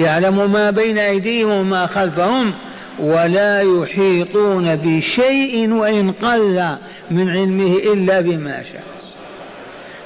يعلم 0.00 0.52
ما 0.52 0.70
بين 0.70 0.98
أيديهم 0.98 1.50
وما 1.50 1.86
خلفهم 1.86 2.54
ولا 2.98 3.60
يحيطون 3.60 4.76
بشيء 4.76 5.72
وإن 5.72 6.12
قل 6.12 6.76
من 7.10 7.30
علمه 7.30 7.76
إلا 7.76 8.20
بما 8.20 8.62
شاء. 8.62 8.82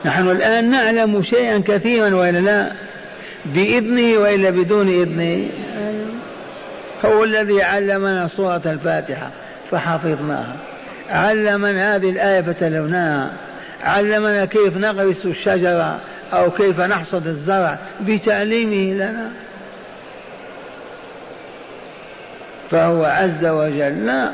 نحن 0.04 0.30
الآن 0.30 0.70
نعلم 0.70 1.22
شيئا 1.22 1.58
كثيرا 1.58 2.14
وإلا 2.14 2.38
لا؟ 2.38 2.72
بإذنه 3.44 4.18
وإلا 4.18 4.50
بدون 4.50 4.88
إذنه؟ 4.88 5.48
هو 7.04 7.24
الذي 7.24 7.62
علمنا 7.62 8.28
سورة 8.36 8.62
الفاتحة 8.66 9.30
فحفظناها. 9.70 10.56
علمنا 11.10 11.96
هذه 11.96 12.10
الآية 12.10 12.40
فتلوناها. 12.40 13.30
علمنا 13.84 14.44
كيف 14.44 14.76
نغرس 14.76 15.26
الشجرة 15.26 16.00
أو 16.32 16.50
كيف 16.50 16.80
نحصد 16.80 17.26
الزرع 17.26 17.78
بتعليمه 18.00 18.94
لنا. 18.94 19.30
فهو 22.70 23.04
عز 23.04 23.44
وجل 23.44 24.28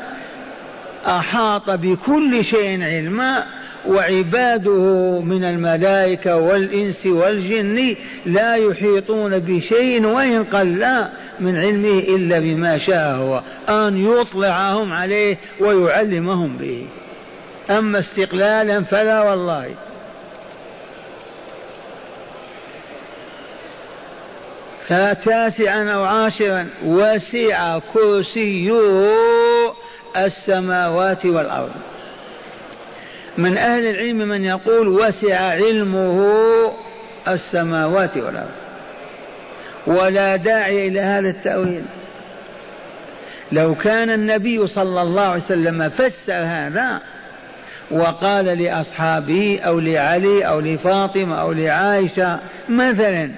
أحاط 1.07 1.69
بكل 1.69 2.45
شيء 2.45 2.83
علما 2.83 3.43
وعباده 3.87 5.21
من 5.21 5.43
الملائكة 5.43 6.37
والإنس 6.37 7.05
والجن 7.05 7.95
لا 8.25 8.55
يحيطون 8.55 9.39
بشيء 9.39 10.05
وإن 10.05 10.43
قل 10.43 11.07
من 11.39 11.57
علمه 11.57 11.99
إلا 11.99 12.39
بما 12.39 12.77
شاء 12.77 13.15
هو 13.15 13.41
أن 13.69 14.05
يطلعهم 14.05 14.93
عليه 14.93 15.37
ويعلمهم 15.59 16.57
به. 16.57 16.85
أما 17.69 17.99
استقلالا 17.99 18.83
فلا 18.83 19.21
والله. 19.21 19.69
فتاسعا 24.87 25.91
أو 25.93 26.03
عاشرا 26.03 26.67
وسع 26.85 27.79
كرسيه 27.79 28.71
السماوات 30.17 31.25
والأرض. 31.25 31.71
من 33.37 33.57
أهل 33.57 33.85
العلم 33.85 34.17
من 34.17 34.43
يقول 34.43 34.87
وسع 34.87 35.39
علمه 35.39 36.31
السماوات 37.27 38.17
والأرض. 38.17 38.49
ولا 39.87 40.35
داعي 40.35 40.87
إلى 40.87 41.01
هذا 41.01 41.29
التأويل. 41.29 41.83
لو 43.51 43.75
كان 43.75 44.09
النبي 44.09 44.67
صلى 44.67 45.01
الله 45.01 45.25
عليه 45.25 45.43
وسلم 45.43 45.89
فسر 45.89 46.43
هذا 46.43 47.01
وقال 47.91 48.45
لأصحابه 48.45 49.59
أو 49.65 49.79
لعلي 49.79 50.47
أو 50.47 50.59
لفاطمة 50.59 51.41
أو 51.41 51.51
لعائشة 51.51 52.39
مثلا 52.69 53.31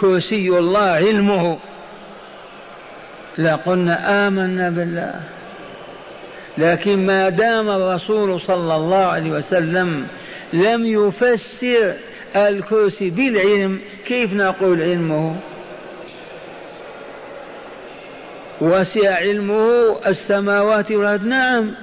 كرسي 0.00 0.48
الله 0.48 0.80
علمه 0.80 1.58
لقلنا 3.38 4.26
آمنا 4.28 4.70
بالله. 4.70 5.14
لكن 6.58 7.06
ما 7.06 7.28
دام 7.28 7.68
الرسول 7.68 8.40
صلى 8.40 8.76
الله 8.76 9.04
عليه 9.04 9.30
وسلم 9.30 10.06
لم 10.52 10.86
يفسر 10.86 11.94
الكرسي 12.36 13.10
بالعلم 13.10 13.80
كيف 14.06 14.32
نقول 14.32 14.82
علمه؟ 14.82 15.36
وسع 18.60 19.14
علمه 19.14 19.96
السماوات 20.06 20.92
والأرض. 20.92 21.24
نعم 21.24 21.74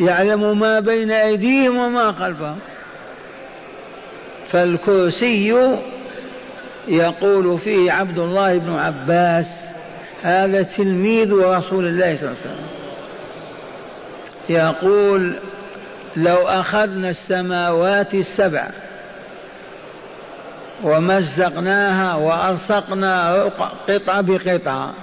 يعلم 0.00 0.58
ما 0.58 0.80
بين 0.80 1.10
أيديهم 1.10 1.76
وما 1.76 2.12
خلفهم. 2.12 2.58
فالكرسي 4.50 5.54
يقول 6.88 7.58
فيه 7.58 7.92
عبد 7.92 8.18
الله 8.18 8.58
بن 8.58 8.72
عباس 8.72 9.46
هذا 10.22 10.62
تلميذ 10.62 11.32
رسول 11.32 11.86
الله 11.86 12.16
صلى 12.16 12.28
الله 12.28 12.36
عليه 12.40 12.40
وسلم. 12.40 12.81
يقول 14.48 15.36
لو 16.16 16.48
أخذنا 16.48 17.10
السماوات 17.10 18.14
السبع 18.14 18.68
ومزقناها 20.82 22.14
وألصقنا 22.14 23.42
قطعة 23.88 24.20
بقطعة 24.20 24.94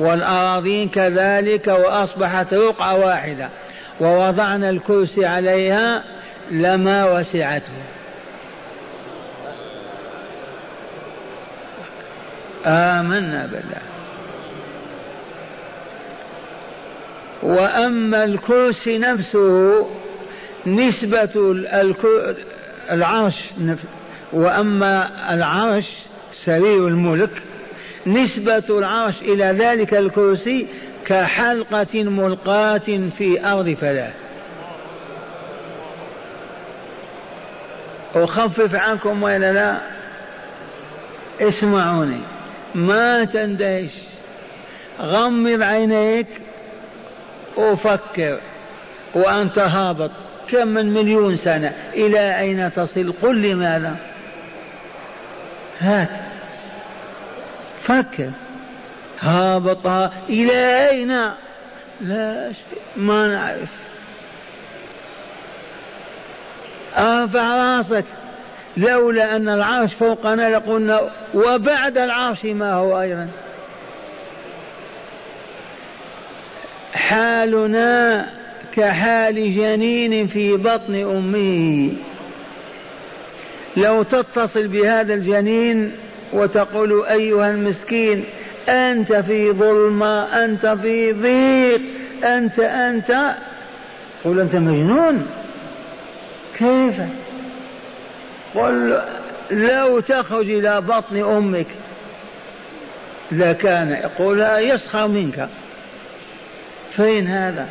والأراضين 0.00 0.88
كذلك 0.88 1.66
وأصبحت 1.66 2.54
رقعة 2.54 2.96
واحدة 2.96 3.48
ووضعنا 4.00 4.70
الكرسي 4.70 5.26
عليها 5.26 6.04
لما 6.50 7.04
وسعته. 7.04 7.72
آمنا 12.66 13.46
بالله. 13.46 13.93
وأما 17.44 18.24
الكرسي 18.24 18.98
نفسه 18.98 19.86
نسبة 20.66 21.54
العرش 22.90 23.34
وأما 24.32 25.10
العرش 25.34 25.84
سرير 26.44 26.88
الملك 26.88 27.42
نسبة 28.06 28.78
العرش 28.78 29.22
إلى 29.22 29.44
ذلك 29.44 29.94
الكرسي 29.94 30.66
كحلقة 31.06 32.04
ملقاة 32.04 33.08
في 33.18 33.46
أرض 33.46 33.76
فلاة 33.80 34.12
أخفف 38.14 38.74
عنكم 38.74 39.22
وإلا 39.22 39.52
لا؟ 39.52 39.80
اسمعوني. 41.40 42.20
ما 42.74 43.24
تندهش. 43.24 43.90
غمض 45.00 45.62
عينيك 45.62 46.26
وفكر 47.56 48.40
وأنت 49.14 49.58
هابط 49.58 50.10
كم 50.50 50.68
من 50.68 50.94
مليون 50.94 51.36
سنة. 51.36 51.72
إلى 51.94 52.38
أين 52.40 52.72
تصل؟ 52.72 53.12
قل 53.22 53.42
لماذا 53.42 53.96
هات. 55.78 56.08
فكر. 57.82 58.30
هابط 59.20 59.86
إلى 60.28 60.88
أين؟ 60.90 61.12
لا 62.00 62.52
شيء. 62.52 62.78
ما 62.96 63.28
نعرف. 63.28 63.70
ارفع 66.96 67.56
راسك. 67.56 68.04
لولا 68.76 69.36
أن 69.36 69.48
العرش 69.48 69.94
فوقنا 69.94 70.50
لقلنا 70.50 71.10
وبعد 71.34 71.98
العرش 71.98 72.44
ما 72.44 72.74
هو 72.74 73.00
أيضا. 73.00 73.28
حالنا 76.94 78.26
كحال 78.76 79.34
جنين 79.34 80.26
في 80.26 80.56
بطن 80.56 80.94
أمه 80.94 81.92
لو 83.76 84.02
تتصل 84.02 84.68
بهذا 84.68 85.14
الجنين 85.14 85.92
وتقول 86.32 87.04
أيها 87.04 87.50
المسكين 87.50 88.24
أنت 88.68 89.12
في 89.12 89.52
ظلمة 89.52 90.44
أنت 90.44 90.66
في 90.66 91.12
ضيق 91.12 91.80
أنت 92.24 92.58
أنت. 92.58 93.34
قل 94.24 94.40
أنت 94.40 94.56
مجنون. 94.56 95.26
كيف؟ 96.58 96.94
قل 98.54 99.02
لو 99.50 100.00
تخرج 100.00 100.50
إلى 100.50 100.80
بطن 100.80 101.16
أمك 101.16 101.66
لكان 103.32 103.88
يقول 103.88 104.40
يسخر 104.40 105.08
منك. 105.08 105.48
فين 106.96 107.26
هذا؟ 107.26 107.66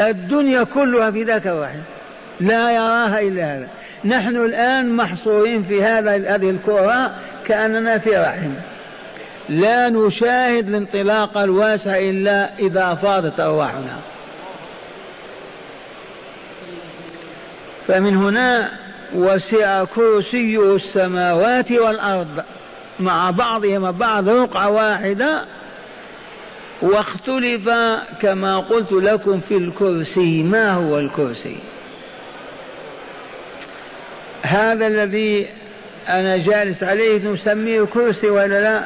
الدنيا 0.00 0.64
كلها 0.64 1.10
في 1.10 1.22
ذاك 1.22 1.46
الرحم 1.46 1.78
لا 2.40 2.70
يراها 2.70 3.20
إلا 3.20 3.56
هذا. 3.56 3.68
نحن 4.04 4.36
الآن 4.36 4.96
محصورين 4.96 5.62
في 5.62 5.84
هذا 5.84 6.34
هذه 6.34 6.50
الكرة 6.50 7.14
كأننا 7.46 7.98
في 7.98 8.16
رحم. 8.16 8.50
لا 9.48 9.88
نشاهد 9.88 10.68
الانطلاق 10.68 11.38
الواسع 11.38 11.98
إلا 11.98 12.58
إذا 12.58 12.94
فاضت 12.94 13.40
أرواحنا. 13.40 13.98
فمن 17.88 18.16
هنا 18.16 18.70
وسع 19.14 19.84
كرسيه 19.84 20.76
السماوات 20.76 21.72
والأرض 21.72 22.44
مع 23.00 23.30
بعضهم 23.30 23.92
بعض 23.92 24.28
رقعة 24.28 24.68
واحدة 24.68 25.44
واختلف 26.82 27.70
كما 28.22 28.58
قلت 28.58 28.92
لكم 28.92 29.40
في 29.40 29.56
الكرسي. 29.56 30.42
ما 30.42 30.72
هو 30.72 30.98
الكرسي؟ 30.98 31.56
هذا 34.42 34.86
الذي 34.86 35.48
أنا 36.08 36.36
جالس 36.36 36.82
عليه 36.82 37.28
نسميه 37.28 37.82
كرسي 37.82 38.30
ولا 38.30 38.60
لا؟ 38.60 38.84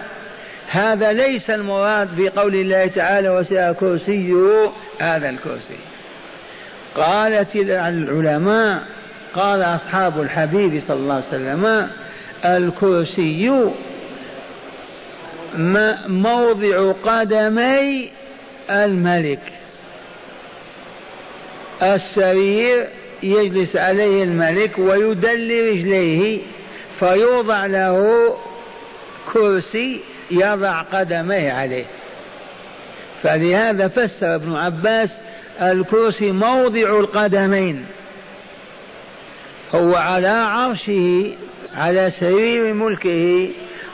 هذا 0.71 1.13
ليس 1.13 1.51
المراد 1.51 2.09
بقول 2.17 2.55
الله 2.55 2.87
تعالى 2.87 3.31
وسع 3.31 3.73
كرسيه 3.73 4.71
هذا 5.01 5.31
الكرسي. 5.31 5.79
قالت 6.95 7.57
العلماء 7.57 8.83
قال 9.35 9.63
أصحاب 9.63 10.21
الحبيب 10.21 10.81
صلى 10.81 10.97
الله 10.97 11.15
عليه 11.15 11.27
وسلم 11.29 11.91
الكرسي 12.45 13.71
موضع 16.07 16.93
قدمي 16.93 18.11
الملك. 18.71 19.41
السرير 21.83 22.89
يجلس 23.23 23.77
عليه 23.77 24.23
الملك 24.23 24.79
ويدلي 24.79 25.71
رجليه 25.71 26.39
فيوضع 26.99 27.67
له 27.67 28.37
كرسي 29.33 30.01
يضع 30.31 30.83
قدميه 30.83 31.53
عليه. 31.53 31.85
فلهذا 33.23 33.89
فسر 33.89 34.35
ابن 34.35 34.57
عباس 34.57 35.11
الكرسي 35.63 36.33
موضع 36.33 37.01
القدمين. 37.01 37.87
هو 39.75 39.95
على 39.95 40.29
عرشه 40.29 41.33
على 41.75 42.11
سرير 42.21 42.73
ملكه 42.75 43.49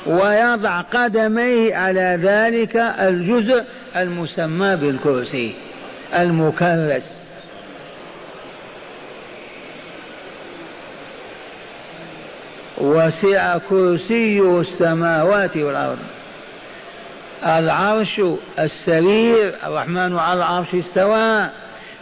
ويضع 0.06 0.80
قدميه 0.80 1.76
على 1.76 2.18
ذلك 2.22 2.76
الجزء 2.76 3.64
المسمى 3.96 4.76
بالكرسي 4.76 5.54
المكرس. 6.18 7.26
وسع 12.78 13.58
كرسي 13.58 14.40
السماوات 14.40 15.56
والأرض. 15.56 15.98
العرش 17.46 18.20
السرير 18.58 19.54
الرحمن 19.66 20.18
على 20.18 20.38
العرش 20.38 20.74
استوى. 20.74 21.48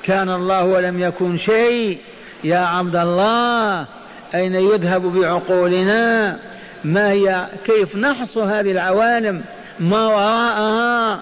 كان 0.02 0.30
الله 0.30 0.64
ولم 0.64 1.00
يكن 1.00 1.38
شيء. 1.38 1.98
يا 2.44 2.58
عبد 2.58 2.96
الله 2.96 3.86
أين 4.34 4.54
يذهب 4.54 5.02
بعقولنا؟ 5.02 6.38
ما 6.84 7.10
هي؟ 7.10 7.46
كيف 7.64 7.96
نحصر 7.96 8.44
هذه 8.44 8.70
العوالم 8.70 9.44
ما 9.80 10.06
وراءها؟ 10.06 11.20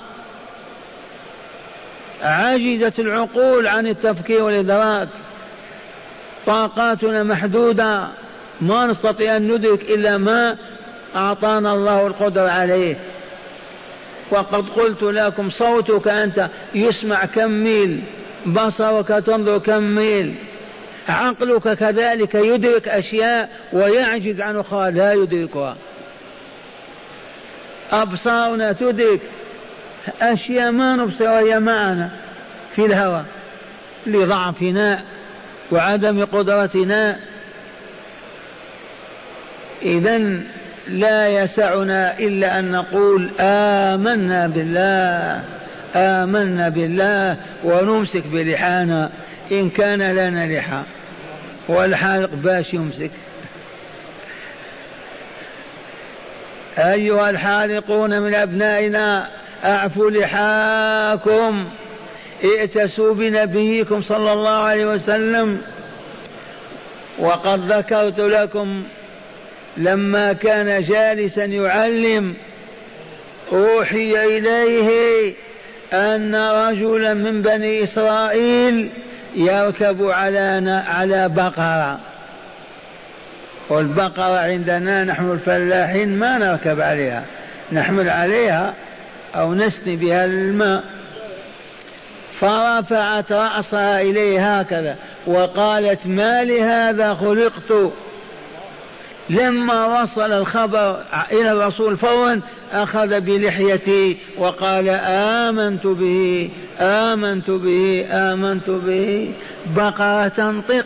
عجزت 2.22 2.98
العقول 2.98 3.66
عن 3.66 3.87
التفكير 3.87 4.42
والإدراك. 4.42 5.09
طاقاتنا 6.46 7.22
محدودة. 7.22 8.09
ما 8.61 8.87
نستطيع 8.87 9.37
أن 9.37 9.53
ندرك 9.53 9.83
إلا 9.83 10.18
ما 10.18 10.57
أعطانا 11.16 11.75
الله 11.75 12.07
القدرة 12.07 12.48
عليه. 12.48 12.96
وقد 14.31 14.68
قلت 14.68 15.03
لكم 15.03 15.51
صوتك 15.51 16.09
أنت 16.09 16.48
يسمع 16.75 17.25
كم 17.25 17.51
ميل 17.51 18.03
بصرك 18.46 19.09
تنظر 19.09 19.59
كم 19.59 19.83
ميل. 19.83 20.35
عقلك 21.09 21.73
كذلك 21.79 22.35
يدرك 22.35 22.88
أشياء 22.88 23.49
ويعجز 23.73 24.41
عن 24.41 24.57
أخرى 24.57 24.91
لا 24.91 25.12
يدركها. 25.12 25.77
أبصارنا 27.93 28.73
تدرك 28.73 29.21
أشياء 30.23 30.71
ما 30.71 30.97
نبصر 30.97 31.25
وهي 31.25 31.61
معنا 31.61 32.11
في 32.75 32.87
الهوى 32.87 33.25
لضعفنا 34.07 35.03
وعدم 35.73 36.25
قدرتنا 36.25 37.19
إذا 39.83 40.19
لا 40.88 41.29
يسعنا 41.29 42.19
إلا 42.19 42.59
أن 42.59 42.71
نقول 42.71 43.31
آمنا 43.41 44.47
بالله 44.47 45.45
آمنا 45.95 46.69
بالله 46.69 47.37
ونمسك 47.65 48.27
بلحانا. 48.27 49.11
إن 49.53 49.71
كان 49.71 50.03
لنا 50.12 50.59
لحى 50.59 50.83
والحالق 51.69 52.35
باش 52.35 52.75
يمسك. 52.75 53.11
أيها 56.79 57.31
الحالقون 57.31 58.21
من 58.21 58.35
أبنائنا 58.35 59.29
أعفوا 59.65 60.11
لحاكم 60.11 61.69
ائتسوا 62.45 63.15
بنبيكم 63.15 64.03
صلى 64.03 64.33
الله 64.33 64.51
عليه 64.51 64.87
وسلم. 64.87 65.61
وقد 67.19 67.73
ذكرت 67.73 68.19
لكم 68.19 68.83
لما 69.77 70.33
كان 70.33 70.83
جالسا 70.83 71.45
يعلم 71.45 72.35
أوحي 73.53 74.38
إليه 74.38 75.35
أن 75.93 76.35
رجلا 76.35 77.15
من 77.15 77.43
بني 77.43 77.83
إسرائيل 77.83 78.91
يركب 79.35 80.03
على 80.03 80.83
على 80.88 81.29
بقرة. 81.29 81.99
والبقرة 83.68 84.38
عندنا 84.38 85.05
نحن 85.05 85.31
الفلاحين 85.31 86.18
ما 86.18 86.38
نركب 86.38 86.81
عليها. 86.81 87.25
نحمل 87.73 88.11
عليها 88.11 88.75
أو 89.35 89.55
نسني 89.55 89.97
بها 89.97 90.25
الماء. 90.25 90.85
فرفعت 92.40 93.33
رأسها 93.33 94.01
إليه 94.01 94.61
هكذا 94.61 94.97
وقالت 95.27 96.07
ما 96.07 96.45
لهذا 96.45 97.14
خلقت؟ 97.14 97.92
لما 99.31 100.03
وصل 100.03 100.33
الخبر 100.33 101.05
إلى 101.33 101.51
الرسول 101.51 101.97
فورا 101.97 102.40
أخذ 102.73 103.21
بلحيتي 103.21 104.17
وقال 104.39 104.89
آمنت 104.89 105.87
به 105.87 106.51
آمنت 106.81 107.51
به 107.51 108.07
آمنت 108.11 108.71
به. 108.71 109.33
بقرة 109.77 110.29
تنطق 110.29 110.85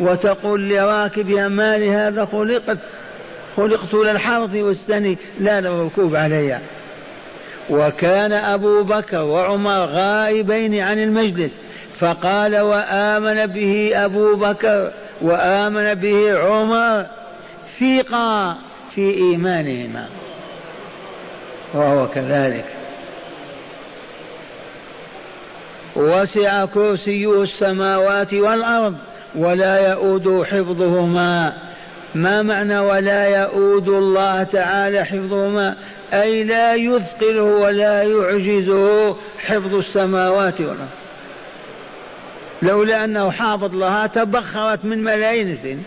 وتقول 0.00 0.68
لراكبها 0.68 1.48
ما 1.48 1.78
لهذا 1.78 2.24
خلقت 2.24 2.78
خلقت 3.56 3.94
للحرث 3.94 4.54
والسني. 4.54 5.18
لا 5.40 5.60
للركوب 5.60 6.16
عليها 6.16 6.60
وكان 7.70 8.32
أبو 8.32 8.82
بكر 8.82 9.22
وعمر 9.22 9.78
غائبين 9.78 10.80
عن 10.80 11.02
المجلس 11.02 11.58
فقال 11.98 12.60
وآمن 12.60 13.46
به 13.46 13.92
أبو 13.94 14.36
بكر 14.36 14.92
وآمن 15.22 15.94
به 15.94 16.38
عمر 16.38 17.06
ثقة 17.80 18.56
في 18.94 19.14
إيمانهما. 19.14 20.06
وهو 21.74 22.08
كذلك. 22.08 22.64
وسع 25.96 26.64
كرسيه 26.64 27.42
السماوات 27.42 28.34
والأرض 28.34 28.94
ولا 29.34 29.90
يؤود 29.90 30.42
حفظهما. 30.42 31.52
ما 32.14 32.42
معنى 32.42 32.78
ولا 32.78 33.42
يؤود 33.42 33.88
الله 33.88 34.42
تعالى 34.42 35.04
حفظهما؟ 35.04 35.76
أي 36.12 36.44
لا 36.44 36.74
يثقله 36.74 37.42
ولا 37.42 38.02
يعجزه 38.02 39.16
حفظ 39.38 39.74
السماوات 39.74 40.60
والأرض. 40.60 40.88
لولا 42.62 43.04
أنه 43.04 43.30
حافظ 43.30 43.74
لها 43.74 44.06
تبخرت 44.06 44.84
من 44.84 45.04
ملايين 45.04 45.50
السنين. 45.50 45.84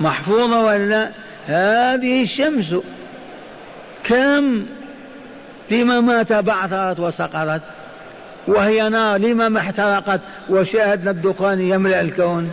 محفوظة 0.00 0.64
ولا؟ 0.64 1.10
هذه 1.46 2.22
الشمس 2.22 2.74
كم؟ 4.04 4.66
لما 5.70 6.00
ما 6.00 6.22
تبعثرت 6.22 7.00
وسقطت 7.00 7.62
وهي 8.46 8.88
نار 8.88 9.16
لما 9.16 9.48
ما 9.48 9.60
احترقت 9.60 10.20
وشاهدنا 10.50 11.10
الدخان 11.10 11.60
يملأ 11.60 12.00
الكون. 12.00 12.50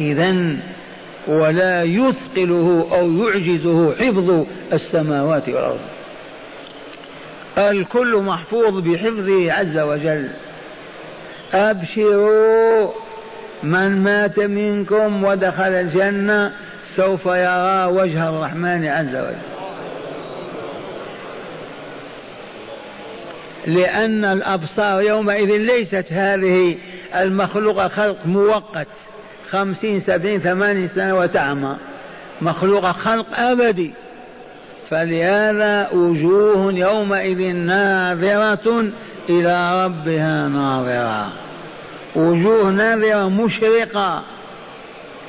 إذا 0.00 0.56
ولا 1.26 1.82
يثقله 1.82 2.88
أو 2.92 3.12
يعجزه 3.12 3.94
حفظ 3.94 4.46
السماوات 4.72 5.48
والأرض. 5.48 5.80
الكل 7.58 8.16
محفوظ 8.16 8.74
بحفظه 8.74 9.52
عز 9.52 9.78
وجل. 9.78 10.28
أبشروا 11.54 12.90
من 13.62 14.02
مات 14.02 14.38
منكم 14.40 15.24
ودخل 15.24 15.72
الجنة 15.72 16.52
سوف 16.96 17.26
يرى 17.26 17.84
وجه 17.84 18.28
الرحمن 18.28 18.86
عز 18.86 19.16
وجل. 19.16 19.36
لأن 23.66 24.24
الأبصار 24.24 25.02
يومئذ 25.02 25.56
ليست 25.56 26.06
هذه 26.10 26.76
المخلوقة 27.16 27.88
خلق 27.88 28.16
مؤقت. 28.24 28.88
خمسين 29.50 30.00
سبعين 30.00 30.40
ثمانين 30.40 30.86
سنة 30.86 31.18
وتعمى. 31.18 31.76
مخلوق 32.42 32.92
خلق 32.92 33.40
أبدي. 33.40 33.92
فلهذا 34.90 35.88
وجوه 35.92 36.72
يومئذ 36.72 37.52
ناظرة 37.52 38.84
إلى 39.28 39.84
ربها 39.84 40.48
ناظرة. 40.48 41.32
وجوه 42.16 42.70
ناظرة 42.70 43.28
مشرقة. 43.28 44.22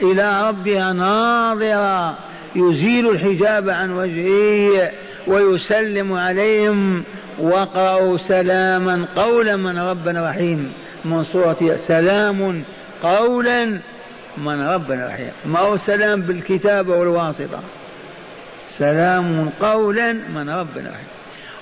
إلى 0.02 0.48
ربها 0.48 0.94
ناظرة 0.94 2.18
يزيل 2.56 3.10
الحجاب 3.10 3.70
عن 3.70 3.92
وجهه 3.92 4.92
ويسلم 5.28 6.14
عليهم 6.14 7.04
وقرأوا 7.40 8.18
سلاما 8.18 9.08
قولا 9.16 9.56
من 9.56 9.80
ربنا 9.80 10.30
رحيم 10.30 10.74
من 11.06 11.24
سورة 11.24 11.76
سلام 11.78 12.64
قولا 13.04 13.80
من 14.38 14.68
ربنا 14.68 15.08
رحيم 15.08 15.32
ما 15.46 15.60
هو 15.60 15.78
سلام 15.78 16.22
بالكتابة 16.22 16.98
والواسطة؟ 16.98 17.60
سلام 18.78 19.50
قولا 19.62 20.14
من 20.14 20.50
ربنا 20.50 20.90
رحيم 20.90 21.08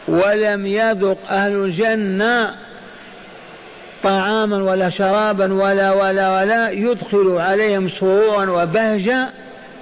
ولم 0.08 0.66
يذق 0.66 1.18
أهل 1.32 1.52
الجنة 1.56 2.56
طعاما 4.04 4.64
ولا 4.64 4.90
شرابا 4.90 5.54
ولا 5.54 5.92
ولا 5.92 6.42
ولا 6.42 6.70
يدخل 6.70 7.38
عليهم 7.40 7.90
سرورا 7.90 8.50
وبهجة 8.50 9.30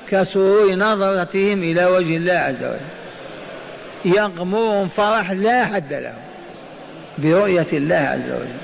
كسرور 0.09 0.75
نظرتهم 0.75 1.63
إلى 1.63 1.85
وجه 1.85 2.17
الله 2.17 2.33
عز 2.33 2.63
وجل. 2.63 2.79
يغمرهم 4.05 4.87
فرح 4.87 5.31
لا 5.31 5.65
حد 5.65 5.93
له 5.93 6.13
برؤية 7.17 7.67
الله 7.73 7.95
عز 7.95 8.31
وجل. 8.31 8.57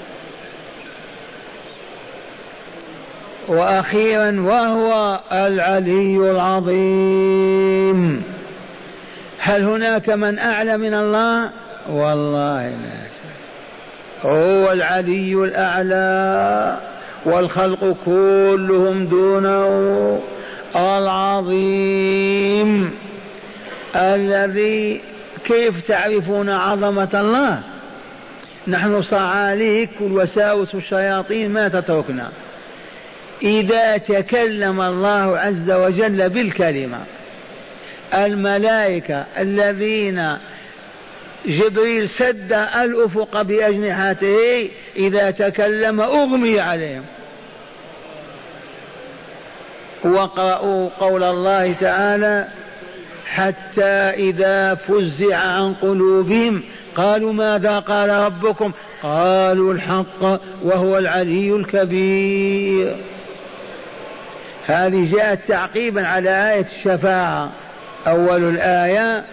وأخيرا 3.48 4.42
وهو 4.42 5.20
العلي 5.32 6.32
العظيم. 6.32 8.24
هل 9.40 9.64
هناك 9.64 10.10
من 10.10 10.40
أعلى 10.40 10.78
من 10.78 10.94
الله؟ 10.94 11.50
والله 11.90 12.70
لا. 12.70 13.13
هو 14.24 14.72
العلي 14.72 15.34
الأعلى 15.34 16.78
والخلق 17.26 17.98
كلهم 18.06 19.06
دونه 19.06 20.22
العظيم. 20.76 22.24
الذي 23.96 25.02
كيف 25.46 25.88
تعرفون 25.88 26.50
عظمة 26.50 27.10
الله؟ 27.14 27.60
نحن 28.68 29.02
صعاليك 29.02 29.90
والوساوس 30.00 30.76
الشياطين 30.76 31.50
ما 31.50 31.68
تتركنا. 31.68 32.30
إذا 33.42 33.98
تكلم 33.98 34.82
الله 34.82 35.38
عز 35.38 35.72
وجل 35.72 36.30
بالكلمة 36.30 37.00
الملائكة 38.14 39.26
الذين 39.40 40.38
جبريل 41.46 42.10
سد 42.10 42.54
الأفق 42.54 43.42
بأجنحته 43.42 44.70
إذا 44.96 45.32
تكلم 45.32 46.02
أغمي 46.02 46.60
عليهم 46.60 47.04
وقرأوا 50.04 50.90
قول 51.00 51.24
الله 51.24 51.74
تعالى 51.74 52.48
حتى 53.26 54.10
إذا 54.10 54.76
فزع 54.76 55.38
عن 55.38 55.74
قلوبهم 55.74 56.64
قالوا 56.96 57.34
ماذا 57.34 57.80
قال 57.80 58.10
ربكم؟ 58.10 58.72
قالوا 59.04 59.74
الحق 59.74 60.40
وهو 60.64 60.98
العلي 60.98 61.56
الكبير. 61.56 62.96
هذه 64.66 65.12
جاءت 65.12 65.48
تعقيبا 65.48 66.08
على 66.08 66.54
آية 66.54 66.66
الشفاعة. 66.78 67.52
أول 68.08 68.44
الآية 68.44 69.24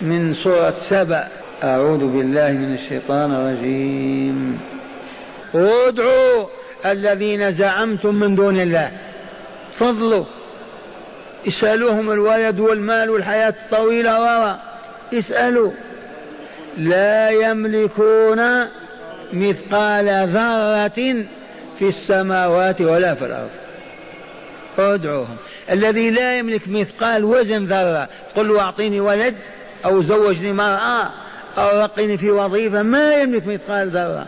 من 0.00 0.34
سورة 0.34 0.74
سبأ. 0.90 1.28
أعوذ 1.62 1.98
بالله 1.98 2.52
من 2.52 2.74
الشيطان 2.74 3.34
الرجيم. 3.34 4.60
ادعوا 5.54 6.46
الذين 6.86 7.52
زعمتم 7.52 8.14
من 8.14 8.34
دون 8.34 8.60
الله. 8.60 8.90
فضلوا 9.78 10.24
اسألوهم 11.48 12.10
الولد 12.10 12.60
والمال 12.60 13.10
والحياة 13.10 13.54
الطويلة. 13.64 14.20
ورا 14.20 14.60
اسألوا. 15.14 15.70
لا 16.78 17.30
يملكون 17.30 18.40
مثقال 19.32 20.28
ذرة 20.28 21.24
في 21.78 21.88
السماوات 21.88 22.80
ولا 22.80 23.14
في 23.14 23.26
الأرض. 23.26 23.50
ادعوهم. 24.78 25.36
الذي 25.70 26.10
لا 26.10 26.38
يملك 26.38 26.68
مثقال 26.68 27.24
وزن 27.24 27.64
ذرة. 27.64 28.08
قل 28.36 28.48
له 28.48 28.60
أعطيني 28.60 29.00
ولد. 29.00 29.34
أو 29.84 30.02
زوجني 30.02 30.52
مرأة 30.52 31.10
أو 31.58 31.80
رقني 31.80 32.18
في 32.18 32.30
وظيفة 32.30 32.82
ما 32.82 33.14
يملك 33.14 33.46
مثقال 33.46 33.88
ذرة. 33.88 34.26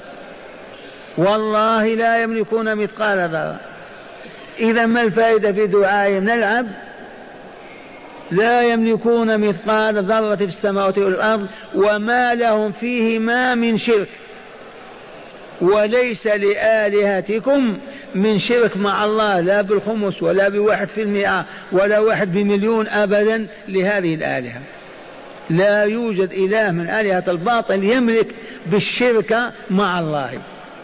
والله 1.18 1.94
لا 1.94 2.22
يملكون 2.22 2.74
مثقال 2.74 3.18
ذرة. 3.18 3.60
إذا 4.58 4.86
ما 4.86 5.02
الفائدة 5.02 5.52
في 5.52 5.66
دعائهم 5.66 6.24
نلعب؟ 6.24 6.66
لا 8.30 8.62
يملكون 8.62 9.40
مثقال 9.40 10.04
ذرة 10.04 10.34
في 10.34 10.44
السماوات 10.44 10.98
والأرض 10.98 11.46
وما 11.74 12.34
لهم 12.34 12.72
فيهما 12.72 13.54
من 13.54 13.78
شرك. 13.78 14.08
وليس 15.60 16.26
لآلهتكم 16.26 17.78
من 18.14 18.38
شرك 18.38 18.76
مع 18.76 19.04
الله 19.04 19.40
لا 19.40 19.62
بالخمس 19.62 20.22
ولا 20.22 20.48
بواحد 20.48 20.88
في 20.88 21.02
المئة 21.02 21.44
ولا 21.72 21.98
واحد 21.98 22.32
بمليون 22.32 22.88
أبدا 22.88 23.46
لهذه 23.68 24.14
الآلهة. 24.14 24.60
لا 25.50 25.82
يوجد 25.82 26.30
إله 26.32 26.70
من 26.70 26.90
آلهة 26.90 27.24
الباطل 27.28 27.84
يملك 27.84 28.34
بالشرك 28.66 29.52
مع 29.70 30.00
الله. 30.00 30.40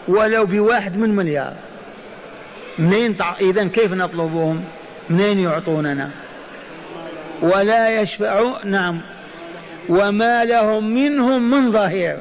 ولو 0.07 0.45
بواحد 0.45 0.97
من 0.97 1.15
مليار. 1.15 1.53
منين 2.79 3.17
تع... 3.17 3.35
إذا 3.41 3.67
كيف 3.67 3.93
نطلبهم؟ 3.93 4.63
منين 5.09 5.39
يعطوننا؟ 5.39 6.09
ولا 7.41 8.01
يشفع 8.01 8.53
نعم. 8.63 9.01
وما 9.89 10.45
لهم 10.45 10.93
منهم 10.93 11.49
من 11.49 11.71
ظهير. 11.71 12.17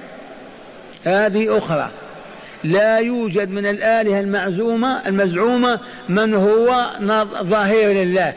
هذه 1.04 1.58
أخرى. 1.58 1.90
لا 2.64 2.98
يوجد 2.98 3.50
من 3.50 3.66
الآلهة 3.66 4.20
المعزومة 4.20 5.08
المزعومة 5.08 5.80
من 6.08 6.34
هو 6.34 6.90
ظهير 7.42 8.04
لله. 8.04 8.34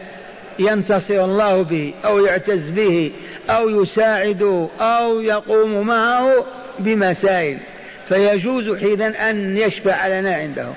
ينتصر 0.60 1.26
الله 1.26 1.62
به 1.62 1.94
أو 2.06 2.20
يعتز 2.20 2.70
به 2.70 3.12
أو 3.50 3.70
يساعده 3.70 4.68
أو 4.80 5.22
يقوم 5.22 5.88
معه 5.88 6.46
بمسائل 6.80 7.58
فيجوز 8.10 8.78
حينا 8.80 9.30
أن 9.30 9.58
يشفع 9.58 10.08
لنا 10.08 10.36
عنده. 10.36 10.68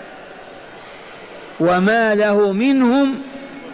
وما 1.61 2.15
له 2.15 2.53
منهم 2.53 3.23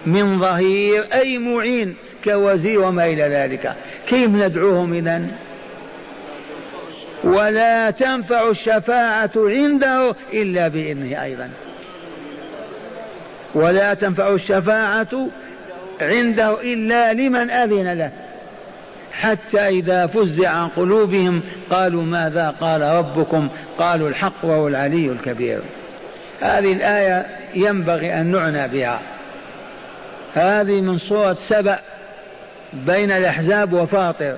من 0.06 0.38
ظهير 0.38 1.06
أي 1.14 1.38
معين 1.38 1.94
كوزير 2.24 2.80
وما 2.80 3.06
إلى 3.06 3.22
ذلك. 3.22 3.74
كيف 4.08 4.30
ندعوهم 4.30 4.94
إذن 4.94 5.30
ولا 7.24 7.90
تنفع 7.90 8.50
الشفاعة 8.50 9.30
عنده 9.36 10.14
إلا 10.32 10.68
بإذنه 10.68 11.22
أيضا. 11.22 11.50
ولا 13.54 13.94
تنفع 13.94 14.34
الشفاعة 14.34 15.28
عنده 16.00 16.60
إلا 16.60 17.12
لمن 17.12 17.50
أذن 17.50 17.92
له. 17.92 18.10
حتى 19.12 19.68
إذا 19.68 20.06
فزع 20.06 20.48
عن 20.48 20.68
قلوبهم 20.68 21.42
قالوا 21.70 22.02
ماذا 22.02 22.54
قال 22.60 22.82
ربكم؟ 22.82 23.48
قالوا 23.78 24.08
الحق 24.08 24.44
وهو 24.44 24.68
العلي 24.68 25.06
الكبير. 25.06 25.60
هذه 26.40 26.72
الآية 26.72 27.26
ينبغي 27.54 28.14
أن 28.14 28.26
نعنى 28.26 28.68
بها. 28.68 29.00
هذه 30.34 30.80
من 30.80 30.98
صورة 30.98 31.34
سبأ 31.34 31.78
بين 32.72 33.10
الأحزاب 33.10 33.72
وفاطر. 33.72 34.36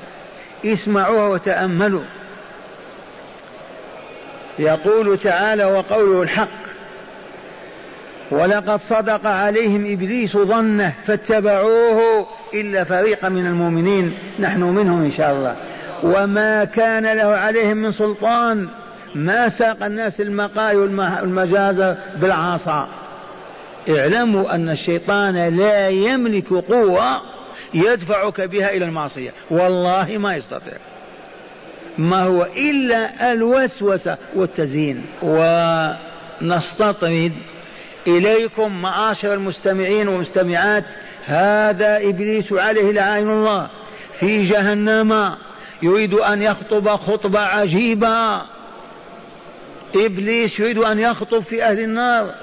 اسمعوها 0.64 1.28
وتأملوا. 1.28 2.04
يقول 4.58 5.18
تعالى 5.18 5.64
وقوله 5.64 6.22
الحق. 6.22 6.65
ولقد 8.30 8.76
صدق 8.76 9.26
عليهم 9.26 9.92
إبليس 9.92 10.36
ظنه 10.36 10.92
فاتبعوه 11.06 12.26
إلا 12.54 12.84
فريقا 12.84 13.28
من 13.28 13.46
المؤمنين 13.46 14.14
نحن 14.38 14.62
منهم 14.62 15.04
إن 15.04 15.10
شاء 15.10 15.32
الله. 15.32 15.56
وما 16.02 16.64
كان 16.64 17.06
له 17.16 17.36
عليهم 17.36 17.76
من 17.76 17.92
سلطان 17.92 18.68
ما 19.14 19.48
ساق 19.48 19.84
الناس 19.84 20.20
المقاي 20.20 20.76
والمجازر 20.76 21.96
بالعصا. 22.20 22.88
اعلموا 23.88 24.54
أن 24.54 24.68
الشيطان 24.68 25.56
لا 25.56 25.88
يملك 25.88 26.52
قوة 26.52 27.22
يدفعك 27.74 28.40
بها 28.40 28.70
إلى 28.70 28.84
المعصية. 28.84 29.30
والله 29.50 30.18
ما 30.18 30.34
يستطيع. 30.34 30.78
ما 31.98 32.22
هو 32.22 32.46
إلا 32.56 33.32
الوسوسة 33.32 34.16
والتزيين. 34.34 35.04
ونستطرد 36.42 37.32
إليكم 38.06 38.82
معاشر 38.82 39.34
المستمعين 39.34 40.08
والمستمعات 40.08 40.84
هذا 41.26 41.96
إبليس 41.96 42.52
عليه 42.52 42.92
لعين 42.92 43.30
الله 43.30 43.68
في 44.20 44.46
جهنم. 44.46 45.36
يريد 45.82 46.14
أن 46.14 46.42
يخطب 46.42 46.88
خطبة 46.88 47.40
عجيبة. 47.40 48.42
إبليس 49.96 50.60
يريد 50.60 50.78
أن 50.78 50.98
يخطب 50.98 51.42
في 51.42 51.64
أهل 51.64 51.80
النار. 51.80 52.34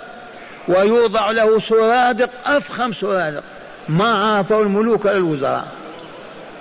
ويوضع 0.68 1.32
له 1.32 1.59
سرادق 1.59 2.30
أفخم 2.45 2.93
سرادق. 2.93 3.43
ما 3.89 4.14
عرفه 4.14 4.61
الملوك 4.61 5.07
الوزراء. 5.07 5.68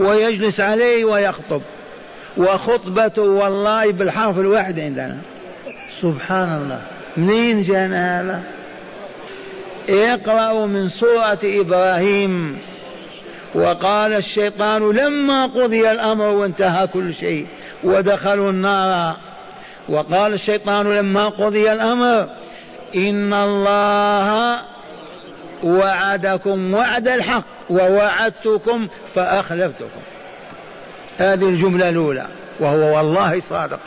ويجلس 0.00 0.60
عليه 0.60 1.04
ويخطب. 1.04 1.62
وخطبته 2.36 3.22
والله 3.22 3.92
بالحرف 3.92 4.38
الواحد 4.38 4.80
عندنا. 4.80 5.18
سبحان 6.02 6.56
الله. 6.56 6.82
منين 7.16 7.62
جانا 7.62 8.20
هذا؟ 8.20 8.42
اقرأوا 9.88 10.66
من 10.66 10.88
سورة 10.88 11.38
إبراهيم. 11.44 12.58
وقال 13.54 14.12
الشيطان 14.12 14.90
لما 14.92 15.46
قضي 15.46 15.90
الأمر 15.90 16.24
وانتهى 16.24 16.86
كل 16.86 17.14
شيء 17.14 17.46
ودخلوا 17.84 18.50
النار. 18.50 19.16
وقال 19.88 20.34
الشيطان 20.34 20.86
لما 20.86 21.28
قضي 21.28 21.72
الأمر 21.72 22.28
إن 22.96 23.34
الله 23.34 24.58
وعدكم 25.62 26.74
وعد 26.74 27.08
الحق 27.08 27.44
ووعدتكم 27.70 28.88
فأخلفتكم. 29.14 30.00
هذه 31.18 31.48
الجملة 31.48 31.88
الأولى 31.88 32.26
وهو 32.60 32.96
والله 32.96 33.40
صادق. 33.40 33.80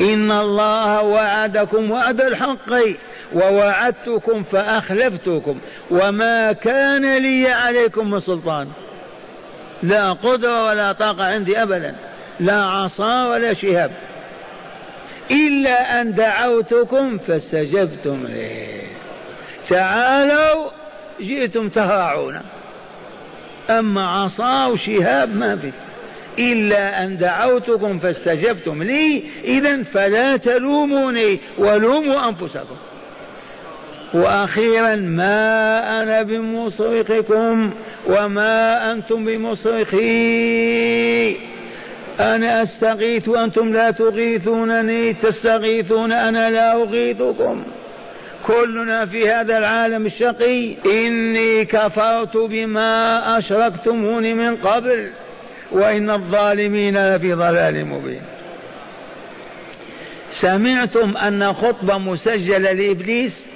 إن 0.00 0.30
الله 0.30 1.02
وعدكم 1.02 1.90
وعد 1.90 2.20
الحق. 2.20 2.72
ووعدتكم 3.34 4.42
فأخلفتكم 4.42 5.58
وما 5.90 6.52
كان 6.52 7.16
لي 7.22 7.48
عليكم 7.48 8.10
من 8.10 8.20
سلطان. 8.20 8.68
لا 9.82 10.12
قدرة 10.12 10.64
ولا 10.64 10.92
طاقة 10.92 11.24
عندي 11.24 11.62
أبدا. 11.62 11.94
لا 12.40 12.56
عصا 12.56 13.26
ولا 13.26 13.54
شهاب. 13.54 13.90
إلا 15.30 16.00
أن 16.00 16.14
دعوتكم 16.14 17.18
فاستجبتم 17.18 18.26
لي 18.26 18.82
تعالوا 19.68 20.70
جئتم 21.20 21.68
تهرعون 21.68 22.40
أما 23.70 24.08
عصا 24.08 24.66
وشهاب 24.66 25.36
ما 25.36 25.56
في. 25.56 25.72
إلا 26.38 27.04
أن 27.04 27.18
دعوتكم 27.18 27.98
فاستجبتم 27.98 28.82
لي 28.82 29.24
إذا 29.44 29.82
فلا 29.82 30.36
تلوموني 30.36 31.40
ولوموا 31.58 32.28
أنفسكم. 32.28 32.76
وأخيرا 34.14 34.94
ما 34.96 36.02
أنا 36.02 36.22
بمصرخكم 36.22 37.70
وما 38.06 38.92
أنتم 38.92 39.24
بمصرخي. 39.24 40.02
أنا 42.20 42.62
أستغيث 42.62 43.28
وأنتم 43.28 43.72
لا 43.72 43.90
تغيثونني. 43.90 45.14
تستغيثون 45.14 46.12
أنا 46.12 46.50
لا 46.50 46.72
أغيثكم. 46.72 47.64
كلنا 48.46 49.06
في 49.06 49.30
هذا 49.30 49.58
العالم 49.58 50.06
الشقي. 50.06 50.74
إني 50.86 51.64
كفرت 51.64 52.36
بما 52.36 53.38
أشركتموني 53.38 54.34
من 54.34 54.56
قبل. 54.56 55.10
وإن 55.72 56.10
الظالمين 56.10 57.14
لفي 57.14 57.32
ضلال 57.32 57.86
مبين. 57.86 58.22
سمعتم 60.40 61.16
أن 61.16 61.52
خطبة 61.52 61.98
مسجلة 61.98 62.72
لإبليس؟ 62.72 63.51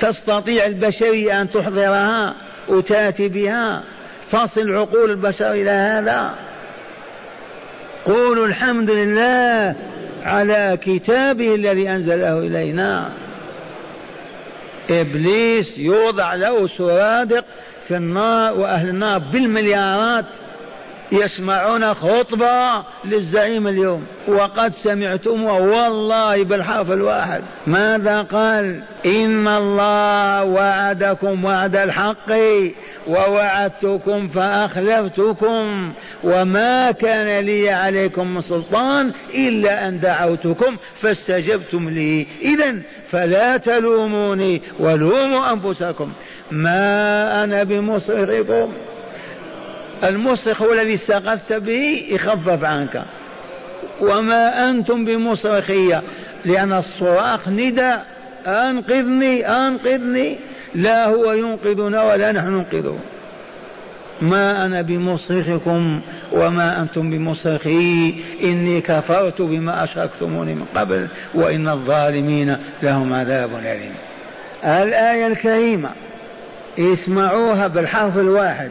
تستطيع 0.00 0.66
البشرية 0.66 1.40
أن 1.40 1.50
تحضرها 1.50 2.34
وتأتي 2.68 3.28
بها. 3.28 3.82
تصل 4.32 4.74
عقول 4.74 5.10
البشر 5.10 5.52
إلى 5.52 5.70
هذا. 5.70 6.34
قولوا 8.06 8.46
الحمد 8.46 8.90
لله 8.90 9.74
على 10.24 10.78
كتابه 10.82 11.54
الذي 11.54 11.90
أنزله 11.90 12.38
إلينا. 12.38 13.10
إبليس 14.90 15.78
يوضع 15.78 16.34
له 16.34 16.68
سرادق 16.68 17.44
في 17.88 17.96
النار 17.96 18.60
وأهل 18.60 18.88
النار 18.88 19.18
بالمليارات. 19.18 20.26
يسمعون 21.12 21.94
خطبة 21.94 22.84
للزعيم 23.04 23.68
اليوم. 23.68 24.06
وقد 24.28 24.72
سمعتم 24.72 25.44
والله 25.44 26.44
بالحرف 26.44 26.90
الواحد. 26.90 27.42
ماذا 27.66 28.22
قال؟ 28.22 28.82
إن 29.06 29.48
الله 29.48 30.44
وعدكم 30.44 31.44
وعد 31.44 31.76
الحق 31.76 32.32
ووعدتكم 33.06 34.28
فأخلفتكم 34.28 35.92
وما 36.24 36.90
كان 36.90 37.44
لي 37.44 37.70
عليكم 37.70 38.34
من 38.34 38.40
سلطان 38.40 39.12
إلا 39.34 39.88
أن 39.88 40.00
دعوتكم 40.00 40.76
فاستجبتم 40.94 41.88
لي. 41.88 42.26
إذا 42.42 42.74
فلا 43.10 43.56
تلوموني 43.56 44.62
ولوموا 44.80 45.52
أنفسكم. 45.52 46.12
ما 46.50 47.44
أنا 47.44 47.62
بمصرخكم 47.62 48.72
المصرخ 50.04 50.62
هو 50.62 50.72
الذي 50.72 50.94
استغثت 50.94 51.52
به 51.52 52.06
يخفف 52.10 52.64
عنك. 52.64 53.04
وما 54.00 54.70
أنتم 54.70 55.04
بمصرخية 55.04 56.02
لأن 56.44 56.72
الصراخ 56.72 57.48
ندى 57.48 57.94
أنقذني 58.46 59.48
أنقذني. 59.48 60.38
لا 60.74 61.06
هو 61.06 61.32
ينقذنا 61.32 62.02
ولا 62.04 62.32
نحن 62.32 62.48
ننقذه. 62.48 62.98
ما 64.22 64.66
أنا 64.66 64.82
بمصرخكم 64.82 66.00
وما 66.32 66.80
أنتم 66.80 67.10
بمصرخي 67.10 68.14
إني 68.42 68.80
كفرت 68.80 69.42
بما 69.42 69.84
أشركتموني 69.84 70.54
من 70.54 70.64
قبل 70.74 71.08
وإن 71.34 71.68
الظالمين 71.68 72.56
لهم 72.82 73.14
عذاب 73.14 73.54
أليم. 73.54 73.94
الآية 74.64 75.26
الكريمة 75.26 75.90
اسمعوها 76.78 77.66
بالحرف 77.66 78.18
الواحد. 78.18 78.70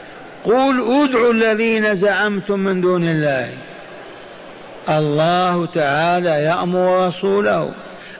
قل 0.45 1.03
ادعوا 1.03 1.33
الذين 1.33 1.95
زعمتم 1.95 2.59
من 2.59 2.81
دون 2.81 3.03
الله. 3.03 3.49
الله 4.89 5.65
تعالى 5.65 6.29
يأمر 6.29 7.07
رسوله 7.07 7.71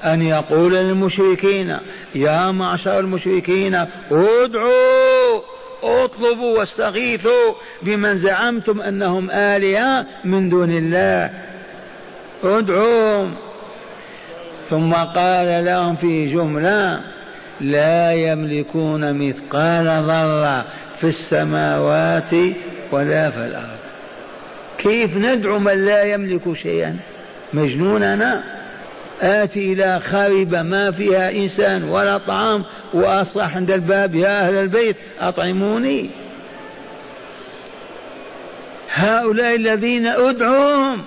أن 0.03 0.21
يقول 0.21 0.73
للمشركين 0.73 1.77
يا 2.15 2.51
معشر 2.51 2.99
المشركين 2.99 3.85
ادعوا 4.11 5.41
اطلبوا 5.83 6.59
واستغيثوا 6.59 7.53
بمن 7.81 8.17
زعمتم 8.17 8.81
أنهم 8.81 9.31
آلهة 9.31 10.05
من 10.25 10.49
دون 10.49 10.71
الله. 10.71 11.29
ادعوهم. 12.43 13.35
ثم 14.69 14.93
قال 14.93 15.65
لهم 15.65 15.95
في 15.95 16.33
جملة 16.33 17.01
لا 17.61 18.13
يملكون 18.13 19.13
مثقال 19.13 19.85
ذرة 19.85 20.65
في 21.01 21.07
السماوات 21.07 22.33
ولا 22.91 23.31
في 23.31 23.37
الأرض. 23.37 23.79
كيف 24.77 25.17
ندعو 25.17 25.59
من 25.59 25.85
لا 25.85 26.03
يملك 26.03 26.53
شيئا؟ 26.53 26.97
مجنون 27.53 28.03
أنا. 28.03 28.43
آتي 29.21 29.73
إلى 29.73 29.99
خاربة 29.99 30.61
ما 30.61 30.91
فيها 30.91 31.31
إنسان 31.31 31.83
ولا 31.83 32.17
طعام 32.17 32.63
وأصلح 32.93 33.55
عند 33.55 33.71
الباب 33.71 34.15
يا 34.15 34.47
أهل 34.47 34.55
البيت 34.55 34.95
أطعموني. 35.19 36.09
هؤلاء 38.91 39.55
الذين 39.55 40.07
أدعوهم 40.07 41.01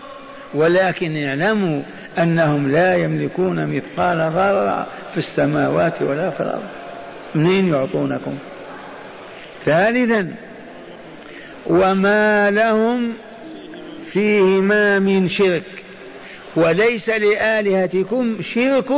ولكن 0.54 1.24
اعلموا 1.24 1.82
أنهم 2.18 2.70
لا 2.70 2.94
يملكون 2.94 3.76
مثقال 3.76 4.18
ذرة 4.18 4.86
في 5.12 5.18
السماوات 5.18 6.02
ولا 6.02 6.30
في 6.30 6.40
الأرض. 6.40 6.68
منين 7.34 7.68
يعطونكم؟ 7.68 8.38
ثالثا 9.64 10.34
وما 11.66 12.50
لهم 12.50 13.12
فيهما 14.12 14.98
من 14.98 15.28
شرك 15.28 15.84
وليس 16.56 17.08
لآلهتكم 17.08 18.36
شرك 18.54 18.88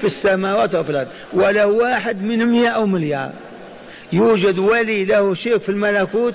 في 0.00 0.04
السماوات 0.04 0.74
وفي 0.74 0.90
الأرض 0.90 1.08
ولو 1.32 1.78
واحد 1.82 2.22
من 2.22 2.46
مئة 2.46 2.68
أو 2.68 2.86
مليار. 2.86 3.32
يوجد 4.12 4.58
ولي 4.58 5.04
له 5.04 5.34
شرك 5.34 5.60
في 5.60 5.68
الملكوت 5.68 6.34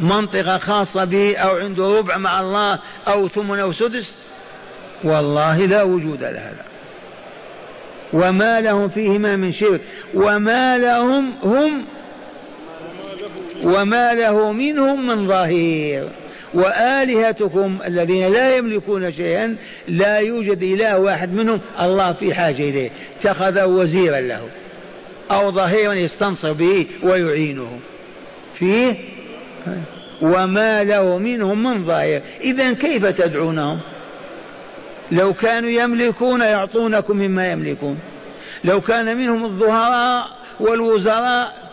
منطقة 0.00 0.58
خاصة 0.58 1.04
به 1.04 1.36
أو 1.36 1.56
عنده 1.56 1.98
ربع 1.98 2.16
مع 2.16 2.40
الله 2.40 2.78
أو 3.08 3.28
ثمن 3.28 3.58
أو 3.58 3.72
سدس. 3.72 4.14
والله 5.04 5.66
لا 5.66 5.82
وجود 5.82 6.20
لهذا. 6.20 6.64
وما 8.12 8.60
لهم 8.60 8.88
فيهما 8.88 9.36
من 9.36 9.52
شرك 9.52 9.80
وما 10.14 10.78
لهم 10.78 11.32
هم 11.42 11.84
وما 13.62 14.14
له 14.14 14.52
منهم 14.52 15.06
من 15.06 15.28
ظهير. 15.28 16.08
وآلهتكم 16.54 17.78
الذين 17.86 18.32
لا 18.32 18.56
يملكون 18.56 19.12
شيئا 19.12 19.56
لا 19.88 20.16
يوجد 20.18 20.62
إله 20.62 20.98
واحد 20.98 21.32
منهم 21.32 21.60
الله 21.80 22.12
في 22.12 22.34
حاجة 22.34 22.62
إليه. 22.62 22.90
اتخذ 23.20 23.62
وزيرا 23.62 24.20
له. 24.20 24.48
أو 25.30 25.50
ظهيرا 25.52 25.94
يستنصر 25.94 26.52
به 26.52 26.86
ويعينه. 27.02 27.78
فيه؟ 28.58 28.94
وما 30.22 30.84
له 30.84 31.18
منهم 31.18 31.62
من 31.62 31.84
ظاهر 31.84 32.22
إذا 32.40 32.72
كيف 32.72 33.06
تدعونهم؟ 33.06 33.80
لو 35.12 35.32
كانوا 35.32 35.70
يملكون 35.70 36.40
يعطونكم 36.40 37.16
مما 37.16 37.48
يملكون. 37.48 37.98
لو 38.64 38.80
كان 38.80 39.16
منهم 39.16 39.44
الظهراء 39.44 40.26
والوزراء 40.60 41.69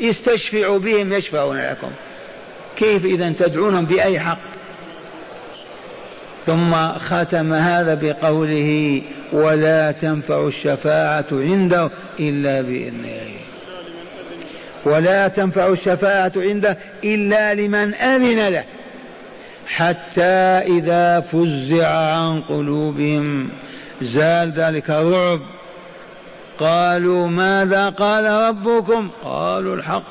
استشفعوا 0.00 0.78
بهم 0.78 1.12
يشفعون 1.12 1.58
لكم. 1.58 1.90
كيف 2.76 3.04
إذا 3.04 3.32
تدعونهم 3.32 3.84
بأي 3.84 4.20
حق؟ 4.20 4.38
ثم 6.46 6.88
ختم 6.98 7.52
هذا 7.52 7.94
بقوله 7.94 9.02
ولا 9.32 9.92
تنفع 9.92 10.46
الشفاعة 10.46 11.26
عنده 11.32 11.90
إلا 12.20 12.62
بإذنه. 12.62 13.36
ولا 14.84 15.28
تنفع 15.28 15.68
الشفاعة 15.68 16.32
عنده 16.36 16.78
إلا 17.04 17.54
لمن 17.54 17.94
أذن 17.94 18.48
له. 18.48 18.64
حتى 19.66 20.22
إذا 20.78 21.20
فزع 21.20 21.88
عن 21.88 22.42
قلوبهم 22.42 23.48
زال 24.00 24.52
ذلك 24.52 24.90
الرعب. 24.90 25.40
قالوا 26.60 27.26
ماذا 27.26 27.88
قال 27.88 28.24
ربكم؟ 28.24 29.10
قالوا 29.24 29.76
الحق 29.76 30.02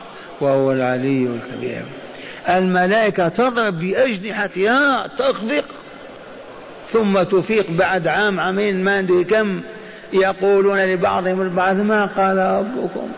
وهو 0.41 0.71
العلي 0.71 1.27
الكبير. 1.27 1.85
الملائكة 2.49 3.27
تضرب 3.27 3.79
بأجنحتها 3.79 5.07
تخفق. 5.07 5.65
ثم 6.91 7.23
تفيق 7.23 7.71
بعد 7.71 8.07
عام 8.07 8.39
عامين 8.39 8.83
ما 8.83 9.01
ندري 9.01 9.23
كم. 9.23 9.61
يقولون 10.13 10.79
لبعضهم 10.79 11.41
البعض 11.41 11.75
ما 11.75 12.05
قال 12.05 12.37
ربكم؟ 12.37 13.09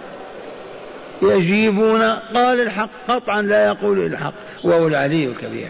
يجيبون 1.21 2.01
قال 2.36 2.61
الحق. 2.61 2.89
قطعا 3.07 3.41
لا 3.41 3.65
يقول 3.65 4.05
الحق 4.05 4.34
وهو 4.63 4.88
العلي 4.88 5.25
الكبير. 5.25 5.69